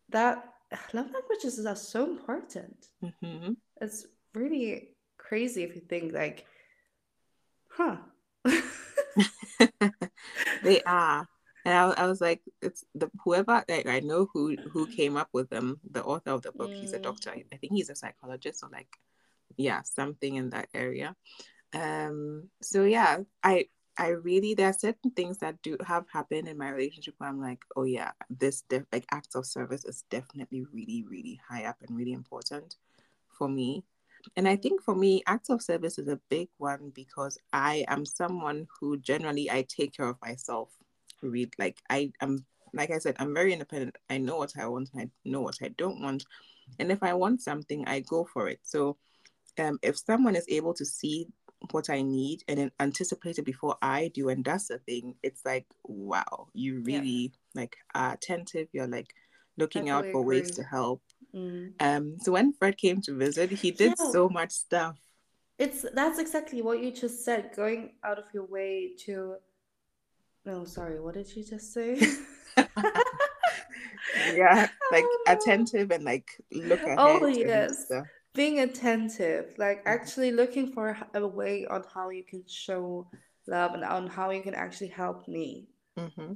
[0.09, 0.53] that
[0.93, 2.87] love languages are so important.
[3.03, 3.53] Mm-hmm.
[3.81, 6.45] It's really crazy if you think like,
[7.69, 7.97] huh?
[10.61, 11.27] they are.
[11.65, 15.29] And I, I was like, it's the whoever like I know who who came up
[15.33, 15.79] with them.
[15.91, 17.03] The author of the book, he's a Mm.
[17.03, 17.31] doctor.
[17.31, 18.89] I I think he's a psychologist or like,
[19.57, 21.15] yeah, something in that area.
[21.73, 22.49] Um.
[22.61, 26.69] So yeah, I I really there are certain things that do have happened in my
[26.69, 31.05] relationship where I'm like, oh yeah, this def- like acts of service is definitely really
[31.09, 32.75] really high up and really important
[33.37, 33.83] for me.
[34.35, 38.05] And I think for me, acts of service is a big one because I am
[38.05, 40.69] someone who generally I take care of myself.
[41.21, 43.97] Read like I am like I said, I'm very independent.
[44.09, 46.25] I know what I want and I know what I don't want.
[46.79, 48.59] And if I want something, I go for it.
[48.63, 48.97] So
[49.57, 51.27] um if someone is able to see
[51.71, 55.43] what I need and then anticipate it before I do and that's the thing, it's
[55.45, 56.99] like wow, you Yeah.
[56.99, 59.13] really like are attentive, you're like
[59.57, 61.01] looking out fully for ways to help.
[61.35, 61.73] Mm.
[61.79, 64.11] Um, so when Fred came to visit, he did Yeah.
[64.11, 64.97] so much stuff.
[65.57, 67.51] It's that's exactly what you just said.
[67.55, 69.35] Going out of your way to.
[70.45, 70.99] No, sorry.
[70.99, 71.99] What did you just say?
[74.33, 76.97] Yeah, like attentive and like look ahead.
[76.99, 77.91] Oh yes,
[78.33, 79.87] being attentive, like Mhm.
[79.87, 83.09] actually looking for a way on how you can show
[83.47, 85.67] love and on how you can actually help me.
[85.97, 86.33] Mm-hmm.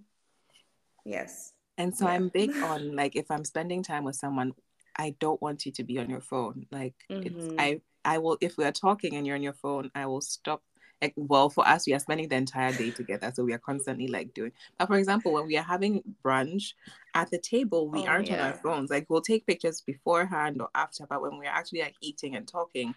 [1.06, 1.54] Yes.
[1.78, 2.12] And so Yeah.
[2.14, 4.54] I'm big on like if I'm spending time with someone,
[5.00, 6.68] I don't want you to be on your phone.
[6.72, 7.56] Like it's Mhm.
[7.58, 10.62] I I will if we are talking and you're on your phone, I will stop.
[11.02, 14.08] Like, well, for us, we are spending the entire day together, so we are constantly
[14.08, 14.52] like doing.
[14.78, 16.74] But for example, when we are having brunch
[17.16, 18.90] at the table, we Oh, aren't on our phones.
[18.90, 22.94] Like we'll take pictures beforehand or after, but when we're actually like eating and talking,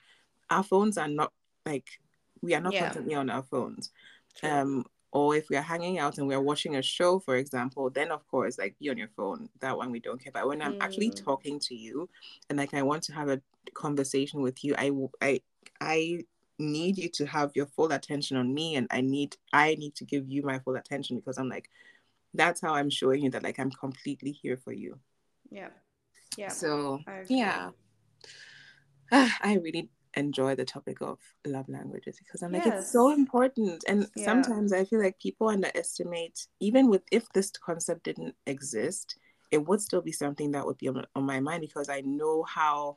[0.50, 1.32] our phones are not
[1.64, 1.88] like
[2.42, 2.84] we are not Yeah.
[2.86, 3.92] constantly on our phones.
[4.34, 4.50] True.
[4.50, 8.26] um or if we're hanging out and we're watching a show for example then of
[8.28, 11.10] course like be on your phone that one we don't care but when i'm actually
[11.10, 11.24] Mm.
[11.24, 12.08] talking to you
[12.48, 13.40] and like i want to have a
[13.74, 15.40] conversation with you i will i
[15.80, 16.24] i
[16.58, 20.04] need you to have your full attention on me and i need i need to
[20.04, 21.68] give you my full attention because i'm like
[22.34, 24.98] that's how i'm showing you that like i'm completely here for you
[25.50, 25.68] Yeah.
[26.36, 26.48] Yeah.
[26.48, 27.70] so yeah
[29.12, 34.06] i really enjoy the topic of love languages because I'm like it's so important and
[34.14, 34.24] Yeah.
[34.24, 39.16] sometimes I feel like people underestimate even with if this concept didn't exist
[39.50, 42.42] it would still be something that would be on, on my mind because I know
[42.44, 42.96] how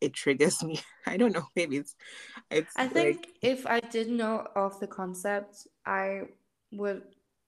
[0.00, 1.94] it triggers me I don't know maybe it's
[2.50, 6.22] it's I like think if I didn't know of the concept, I
[6.72, 7.02] would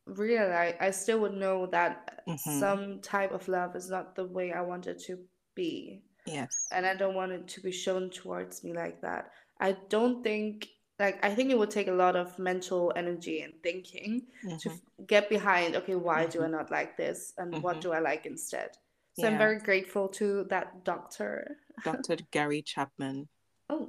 [0.07, 2.39] realize I still would know that Mhm.
[2.39, 5.19] some type of love is not the way I want it to
[5.55, 6.03] be.
[6.27, 9.31] Yes And I don't want it to be shown towards me like that.
[9.61, 10.69] I don't think,
[10.99, 14.73] like, I think it would take a lot of mental energy and thinking to Mhm.
[14.73, 16.51] f- get behind, okay, why do I Mhm.
[16.51, 17.33] not like this?
[17.39, 17.83] And what Mhm.
[17.83, 18.77] do I like instead?
[19.15, 21.59] So I'm very grateful to that doctor.
[21.85, 22.17] Dr.
[22.31, 23.29] Gary Chapman
[23.69, 23.89] Oh,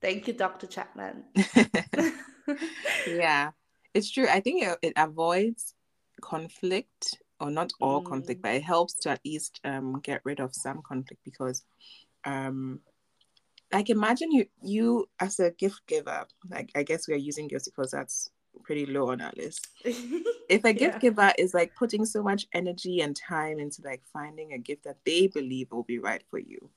[0.00, 0.66] thank you, Dr.
[0.66, 1.24] Chapman.
[3.06, 3.50] yeah
[3.92, 5.74] it's true i think it, it avoids
[6.20, 8.42] conflict or not all conflict Mm.
[8.42, 11.64] but it helps to at least um get rid of some conflict because
[12.24, 12.80] um
[13.72, 17.68] like imagine you you as a gift giver like i guess we are using gifts
[17.68, 18.30] because that's
[18.62, 19.68] pretty low on our list
[20.48, 20.98] if a gift Yeah.
[21.10, 24.98] giver is like putting so much energy and time into like finding a gift that
[25.04, 26.70] they believe will be right for you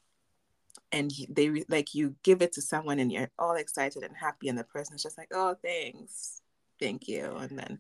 [0.91, 4.57] and they like you give it to someone and you're all excited and happy and
[4.57, 6.41] the person is just like oh thanks
[6.79, 7.79] thank you and then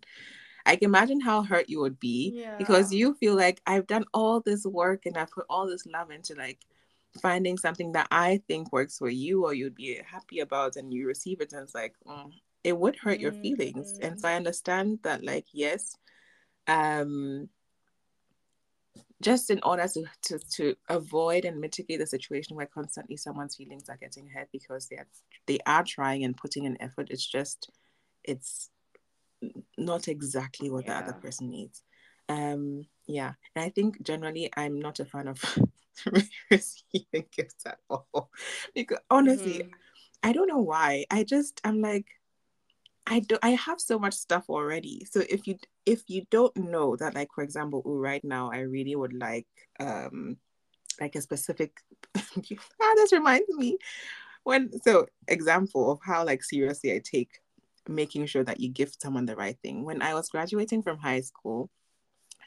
[0.67, 4.41] i can imagine how hurt you would be because you feel like i've done all
[4.41, 6.59] this work and i put all this love into like
[7.21, 11.07] finding something that i think works for you or you'd be happy about and you
[11.07, 11.53] receive it.
[11.53, 12.31] And it's like mm,
[12.63, 13.95] it would hurt your feelings.
[14.01, 14.19] And Mm.
[14.21, 15.95] so i understand that like yes
[16.67, 17.49] um
[19.21, 23.89] just in order to, to to avoid and mitigate the situation where constantly someone's feelings
[23.89, 25.07] are getting hurt because they are
[25.47, 27.69] they are trying and putting in effort it's just
[28.23, 28.69] it's
[29.77, 31.83] not exactly what the other person needs.
[32.29, 33.33] Um yeah.
[33.55, 35.41] And i think generally i'm not a fan of
[36.51, 38.29] receiving gifts at all.
[38.75, 39.71] Because honestly Mhm.
[40.23, 41.05] i don't know why.
[41.11, 42.05] I just i'm like
[43.09, 45.05] I do I have so much stuff already.
[45.09, 48.59] So if you if you don't know that, like for example, ooh, right now I
[48.59, 49.47] really would like
[49.79, 50.37] um
[50.99, 51.77] like a specific
[52.15, 53.77] ah, this reminds me.
[54.43, 57.39] When so example of how like seriously I take
[57.89, 59.83] making sure that you gift someone the right thing.
[59.83, 61.69] When I was graduating from high school,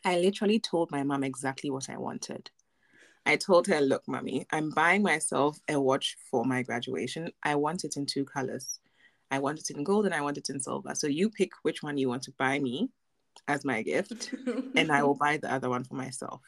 [0.05, 2.51] I literally told my mom exactly what I wanted.
[3.27, 7.31] I told her, look, mommy, I'm buying myself a watch for my graduation.
[7.43, 8.81] I want it in two colors.
[9.31, 10.95] I want it in gold and I want it in silver.
[10.95, 12.91] So you pick which one you want to buy me
[13.47, 14.35] as my gift,
[14.75, 16.41] and I will buy the other one for myself.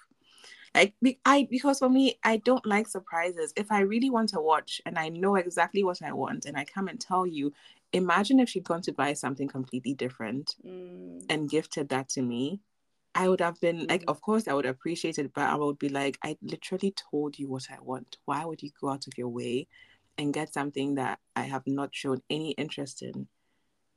[0.75, 0.95] Like
[1.25, 3.53] I because for me, I don't like surprises.
[3.57, 6.64] If I really want to watch and I know exactly what I want and I
[6.64, 7.53] come and tell you,
[7.93, 11.23] imagine if she'd gone to buy something completely different mm.
[11.29, 12.61] and gifted that to me.
[13.14, 13.91] I would have been mm.
[13.91, 17.39] like, of course, I would appreciate it, but I would be like, I literally told
[17.39, 18.16] you what I want.
[18.25, 19.68] Why would you go out of your way
[20.16, 23.29] and get something that I have not shown any interest in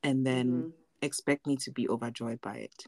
[0.04, 0.72] and then mm.
[1.02, 2.86] expect me to be overjoyed by it?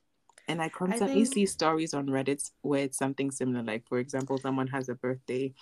[0.48, 1.34] And I constantly I think...
[1.34, 3.64] see stories on Reddit where it's something similar.
[3.64, 5.54] Like, for example, someone has a birthday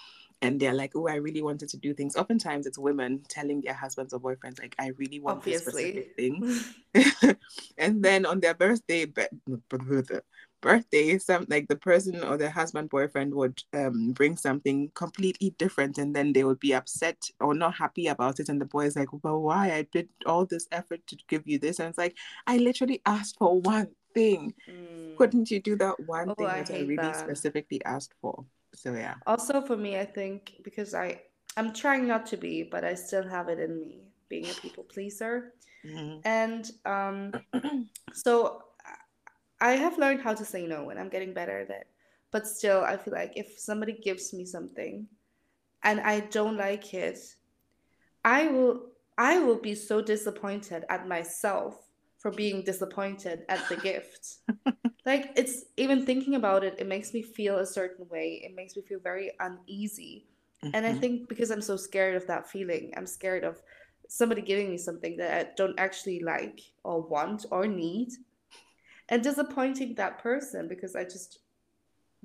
[0.42, 3.74] and they're like, "Oh, I really wanted to do things." Oftentimes, it's women telling their
[3.74, 5.92] husbands or boyfriends, "Like, I really want Obviously.
[5.92, 7.36] this specific thing,"
[7.78, 9.06] and then on their birthday,
[10.62, 15.98] birthday, some like the person or the husband boyfriend would um, bring something completely different,
[15.98, 18.96] and then they would be upset or not happy about it, and the boy is
[18.96, 19.72] like, "Well, why?
[19.74, 23.38] I did all this effort to give you this," and it's like, "I literally asked
[23.40, 24.54] for one thing.
[24.68, 25.18] Mm.
[25.18, 27.18] Couldn't you do that one oh, thing that I, I really that.
[27.18, 28.44] specifically asked for?"
[28.74, 29.16] So yeah.
[29.28, 31.22] Also for me, I think because I
[31.58, 34.84] I'm trying not to be, but I still have it in me being a people
[34.84, 35.54] pleaser.
[35.86, 36.20] Mm-hmm.
[36.26, 38.64] And um, so
[39.62, 41.88] I have learned how to say no, and I'm getting better at it.
[42.32, 45.08] But still, I feel like if somebody gives me something,
[45.84, 47.20] and I don't like it,
[48.26, 48.88] I will
[49.18, 51.85] I will be so disappointed at myself
[52.26, 54.38] for being disappointed at the gift.
[55.06, 58.42] like it's even thinking about it, it makes me feel a certain way.
[58.44, 60.26] It makes me feel very uneasy.
[60.64, 60.76] Mm-hmm.
[60.76, 61.00] And I mm-hmm.
[61.02, 63.62] think because I'm so scared of that feeling, I'm scared of
[64.08, 68.10] somebody giving me something that I don't actually like or want or need
[69.10, 71.38] and disappointing that person because I just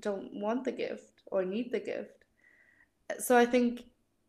[0.00, 2.24] don't want the gift or need the gift.
[3.18, 3.84] So I think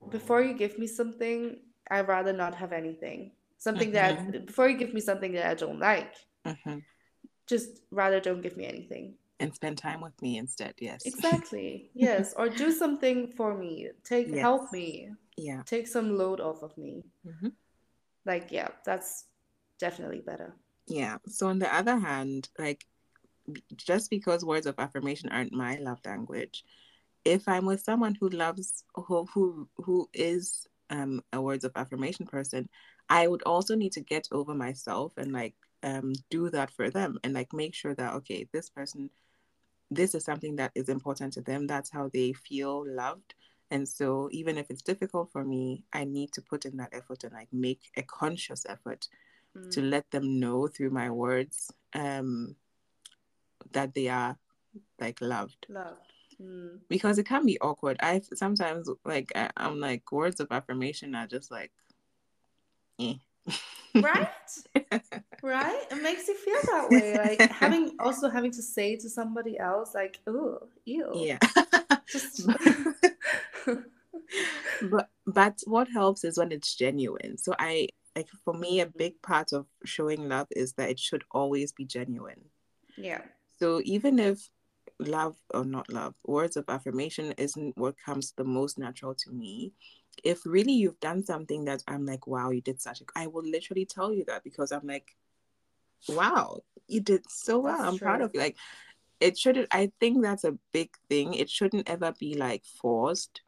[0.09, 1.59] before you give me something,
[1.89, 4.31] I'd rather not have anything something mm-hmm.
[4.31, 6.79] that before you give me something that I don't like, mm-hmm.
[7.45, 10.73] just rather don't give me anything and spend time with me instead.
[10.79, 11.91] Yes, exactly.
[11.93, 13.89] yes, or do something for me.
[14.03, 14.39] Take yes.
[14.39, 15.11] help me.
[15.37, 17.03] Yeah, take some load off of me.
[17.27, 17.49] Mm-hmm.
[18.25, 19.25] Like yeah, that's
[19.79, 20.55] definitely better.
[20.87, 21.17] Yeah.
[21.27, 22.85] So on the other hand, like
[23.75, 26.63] just because words of affirmation aren't my love language,
[27.23, 32.25] if I'm with someone who loves who who who is um, a words of affirmation
[32.25, 32.69] person,
[33.11, 35.53] I would also need to get over myself and like
[35.83, 39.09] um, do that for them and like make sure that okay, this person,
[39.91, 41.67] this is something that is important to them.
[41.67, 43.35] That's how they feel loved.
[43.69, 47.25] And so even if it's difficult for me, I need to put in that effort
[47.25, 49.09] and like make a conscious effort
[49.57, 49.69] mm.
[49.71, 52.55] to let them know through my words um,
[53.73, 54.37] that they are
[55.01, 55.65] like loved.
[55.67, 56.13] Loved.
[56.41, 56.79] Mm.
[56.87, 57.97] Because it can be awkward.
[57.99, 61.71] I sometimes like I, I'm like words of affirmation are just like
[63.01, 63.15] eh.
[63.95, 64.27] right?
[65.43, 65.81] Right?
[65.89, 69.95] It makes you feel that way like having also having to say to somebody else
[69.95, 71.09] like oh ew.
[71.15, 71.39] Yeah.
[72.07, 72.45] Just...
[74.91, 77.39] but but what helps is when it's genuine.
[77.39, 79.31] So i like for me a big mm-hmm.
[79.31, 82.45] part of showing love is that it should always be genuine.
[82.97, 83.21] Yeah.
[83.59, 84.47] So even if
[84.99, 89.73] love or not love words of affirmation isn't what comes the most natural to me
[90.23, 93.43] if really you've done something that I'm like, wow, you did such a, I will
[93.43, 95.15] literally tell you that because I'm like,
[96.07, 97.77] wow, you did so well.
[97.77, 98.07] That's I'm true.
[98.07, 98.39] proud of you.
[98.39, 98.57] Like,
[99.19, 101.33] it shouldn't, I think that's a big thing.
[101.33, 103.41] It shouldn't ever be like forced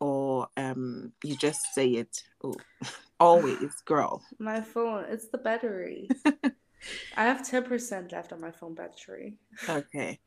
[0.00, 2.54] or um you just say it oh,
[3.20, 4.22] always, girl.
[4.38, 6.08] My phone, it's the battery.
[7.16, 9.38] I have 10% left on my phone battery.
[9.68, 10.20] Okay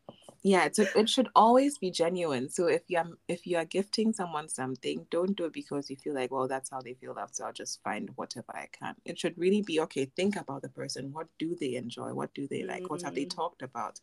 [0.44, 2.50] yeah it's a, it should always be genuine.
[2.50, 6.14] So if you're if you are gifting someone something don't do it because you feel
[6.14, 8.96] like well that's how they feel loved so i'll just find whatever i can.
[9.06, 11.12] It should really be okay think about the person.
[11.12, 12.14] What do they enjoy?
[12.14, 12.84] What do they like?
[12.84, 12.94] Mm-hmm.
[12.94, 13.40] what have they mm-hmm.
[13.40, 14.00] talked about?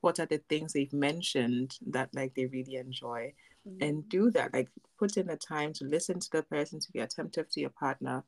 [0.00, 3.34] What are the things they've mentioned that like they really enjoy?
[3.68, 3.82] Mm-hmm.
[3.82, 4.54] and do that.
[4.54, 4.68] Like
[4.98, 8.24] put in the time to listen to the person to be attentive to your partner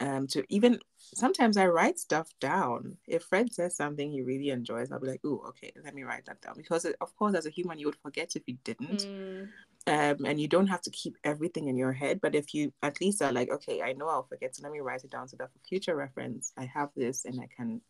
[0.00, 2.96] um to even sometimes I write stuff down.
[3.06, 6.26] If Fred says something he really enjoys, I'll be like, oh, okay, let me write
[6.26, 6.54] that down.
[6.56, 9.06] Because of course, as a human, you would forget if you didn't.
[9.06, 9.48] Mm.
[9.88, 12.20] Um, and you don't have to keep everything in your head.
[12.20, 14.80] But if you at least are like, okay, I know I'll forget, so let me
[14.80, 17.80] write it down so that for future reference, I have this and I can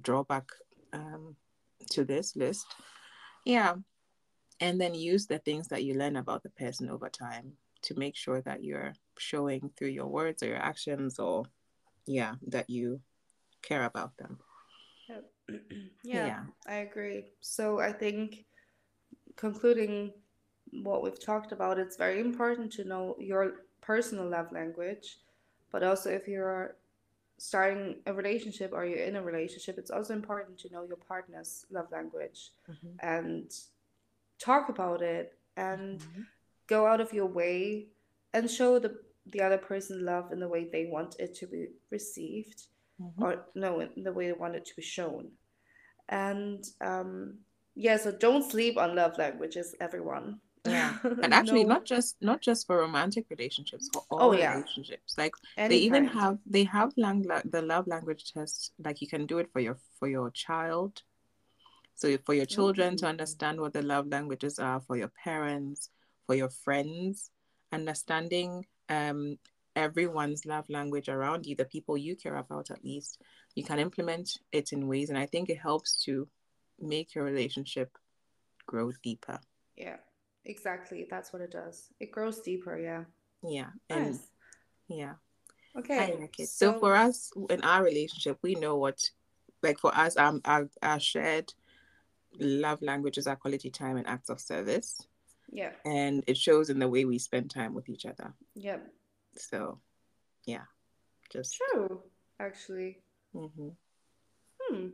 [0.00, 0.48] draw back
[0.94, 1.36] um,
[1.90, 2.66] to this list.
[3.44, 3.74] Yeah.
[4.60, 8.16] And then use the things that you learn about the person over time to make
[8.16, 11.44] sure that you're showing through your words or your actions or
[12.06, 13.00] yeah, that you
[13.62, 14.38] care about them.
[16.02, 17.26] yeah, yeah, I agree.
[17.40, 18.44] So I think
[19.36, 20.12] concluding
[20.82, 25.18] what we've talked about, it's very important to know your personal love language,
[25.70, 26.76] but also if you're
[27.38, 31.66] starting a relationship or you're in a relationship, it's also important to know your partner's
[31.70, 32.96] love language mm-hmm.
[33.06, 33.50] and
[34.38, 36.22] talk about it and mm-hmm.
[36.66, 37.86] Go out of your way
[38.32, 38.96] and show the
[39.26, 42.64] the other person love in the way they want it to be received
[43.00, 43.22] mm-hmm.
[43.22, 45.30] or no in the way they want it to be shown
[46.08, 47.38] and um
[47.74, 51.74] yeah so don't sleep on love languages everyone yeah and actually no.
[51.74, 54.54] not just not just for romantic relationships for all oh, yeah.
[54.54, 56.20] relationships like Any they even kind.
[56.20, 59.76] have they have lang- the love language test like you can do it for your
[59.98, 61.02] for your child
[61.94, 63.04] so for your children mm-hmm.
[63.04, 65.90] to understand what the love languages are for your parents
[66.26, 67.30] for your friends
[67.72, 69.36] understanding um
[69.76, 73.20] everyone's love language around you the people you care about at least
[73.56, 76.28] you can implement it in ways and i think it helps to
[76.80, 77.96] make your relationship
[78.66, 79.38] grow deeper.
[79.76, 79.96] Yeah
[80.44, 81.06] exactly.
[81.08, 81.88] That's what it does.
[82.00, 83.04] It grows deeper yeah.
[83.42, 84.30] Yeah and nice.
[84.88, 85.12] yeah.
[85.76, 89.10] Okay like so, so, for us in our relationship we know what
[89.62, 91.52] like for us um our, our shared
[92.38, 95.06] love languages are quality time and acts of service
[95.50, 98.86] yeah and it shows in the way we spend time with each other yep
[99.36, 99.78] so
[100.46, 100.64] yeah
[101.30, 102.00] just true
[102.40, 102.98] actually
[103.34, 103.68] mm-hmm.
[104.60, 104.86] hmm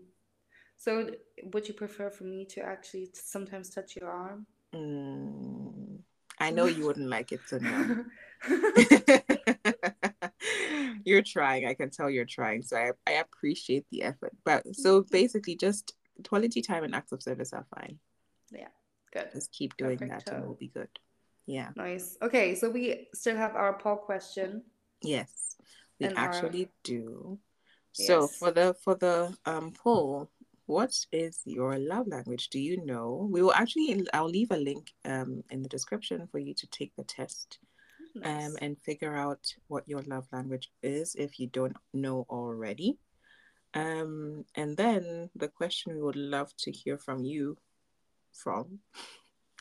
[0.77, 1.11] so
[1.53, 5.99] would you prefer for me to actually sometimes touch your arm Mm,
[6.39, 8.05] I know you wouldn't like it, so no.
[11.05, 11.67] you're trying.
[11.67, 12.63] I can tell you're trying.
[12.63, 14.33] So I, I appreciate the effort.
[14.45, 15.95] But so basically, just
[16.27, 17.99] quality time and acts of service are fine.
[18.51, 18.69] Yeah,
[19.13, 19.29] good.
[19.33, 20.89] Just keep doing Perfect that and we'll be good.
[21.47, 21.71] Yeah.
[21.77, 22.17] Nice.
[22.23, 24.63] Okay, so we still have our poll question.
[25.03, 25.57] Yes,
[25.99, 26.73] we actually our...
[26.85, 27.39] do.
[27.93, 28.37] So yes.
[28.37, 30.31] for the for the um poll,
[30.71, 32.49] what is your love language?
[32.49, 33.29] Do you know?
[33.29, 36.95] We will actually, I'll leave a link um, in the description for you to take
[36.95, 37.59] the test
[38.15, 38.47] nice.
[38.47, 42.99] um, and figure out what your love language is if you don't know already.
[43.75, 47.57] Um, and then the question we would love to hear from you
[48.33, 48.79] from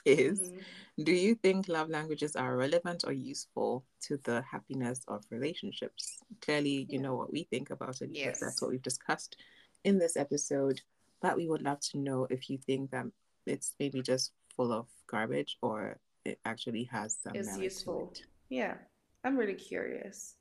[0.05, 0.59] is mm-hmm.
[1.01, 6.19] Do you think love languages are relevant or useful to the happiness of relationships?
[6.41, 7.01] Clearly, you yeah.
[7.01, 8.09] know what we think about it.
[8.11, 8.41] Yes.
[8.41, 9.37] That's what we've discussed
[9.85, 10.81] in this episode
[11.21, 13.05] but we would love to know if you think that
[13.45, 18.13] it's maybe just full of garbage or it actually has some is useful.
[18.49, 18.75] Yeah,
[19.23, 20.35] I'm really curious.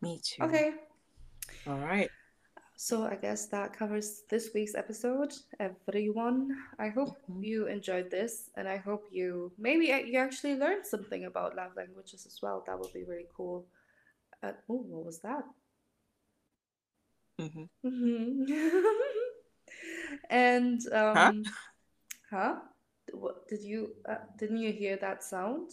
[0.00, 0.42] Me too.
[0.44, 0.72] Okay.
[1.66, 2.10] All right.
[2.80, 5.32] So I guess that covers this week's episode.
[5.58, 7.42] Everyone, I hope mm-hmm.
[7.42, 12.24] you enjoyed this, and I hope you maybe you actually learned something about love languages
[12.24, 12.62] as well.
[12.68, 13.66] That would be really cool.
[14.44, 15.42] Uh, oh, what was that?
[17.40, 17.64] Mm-hmm.
[17.84, 18.52] Mm-hmm.
[20.30, 21.32] and um, huh?
[22.30, 22.54] huh?
[23.12, 23.96] What did you?
[24.08, 25.72] Uh, didn't you hear that sound?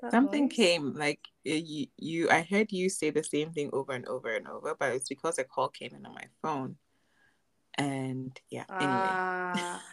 [0.00, 0.56] That Something noise?
[0.56, 2.30] came like you, you.
[2.30, 5.38] I heard you say the same thing over and over and over, but it's because
[5.38, 6.76] a call came in on my phone.
[7.76, 9.10] And yeah, anyway.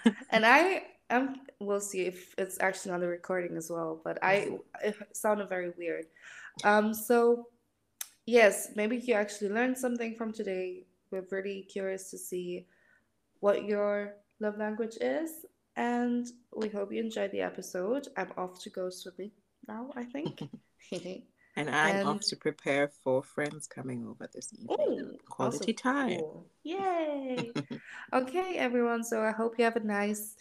[0.06, 1.42] Uh, and I am.
[1.60, 4.02] We'll see if it's actually on the recording as well.
[4.04, 6.06] But I, it sounded very weird.
[6.64, 6.94] Um.
[6.94, 7.48] So,
[8.26, 10.88] yes, maybe you actually learned something from today.
[11.12, 12.66] We're really curious to see
[13.40, 15.46] what your love language is.
[15.78, 18.08] And we hope you enjoyed the episode.
[18.18, 19.32] I'm off to go swimming
[19.68, 20.42] now, I think.
[21.56, 22.08] and I'm and...
[22.08, 24.78] off to prepare for friends coming over this evening.
[24.80, 26.20] Ooh, Quality time.
[26.20, 26.46] Cool.
[26.64, 27.52] Yay.
[28.14, 29.04] okay, everyone.
[29.04, 30.36] So I hope you have a nice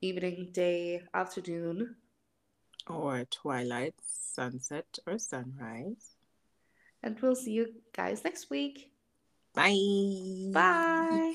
[0.00, 1.96] evening, day, afternoon.
[2.86, 6.16] Or twilight, sunset, or sunrise.
[7.02, 8.90] And we'll see you guys next week.
[9.54, 10.50] Bye.
[10.52, 11.34] Bye.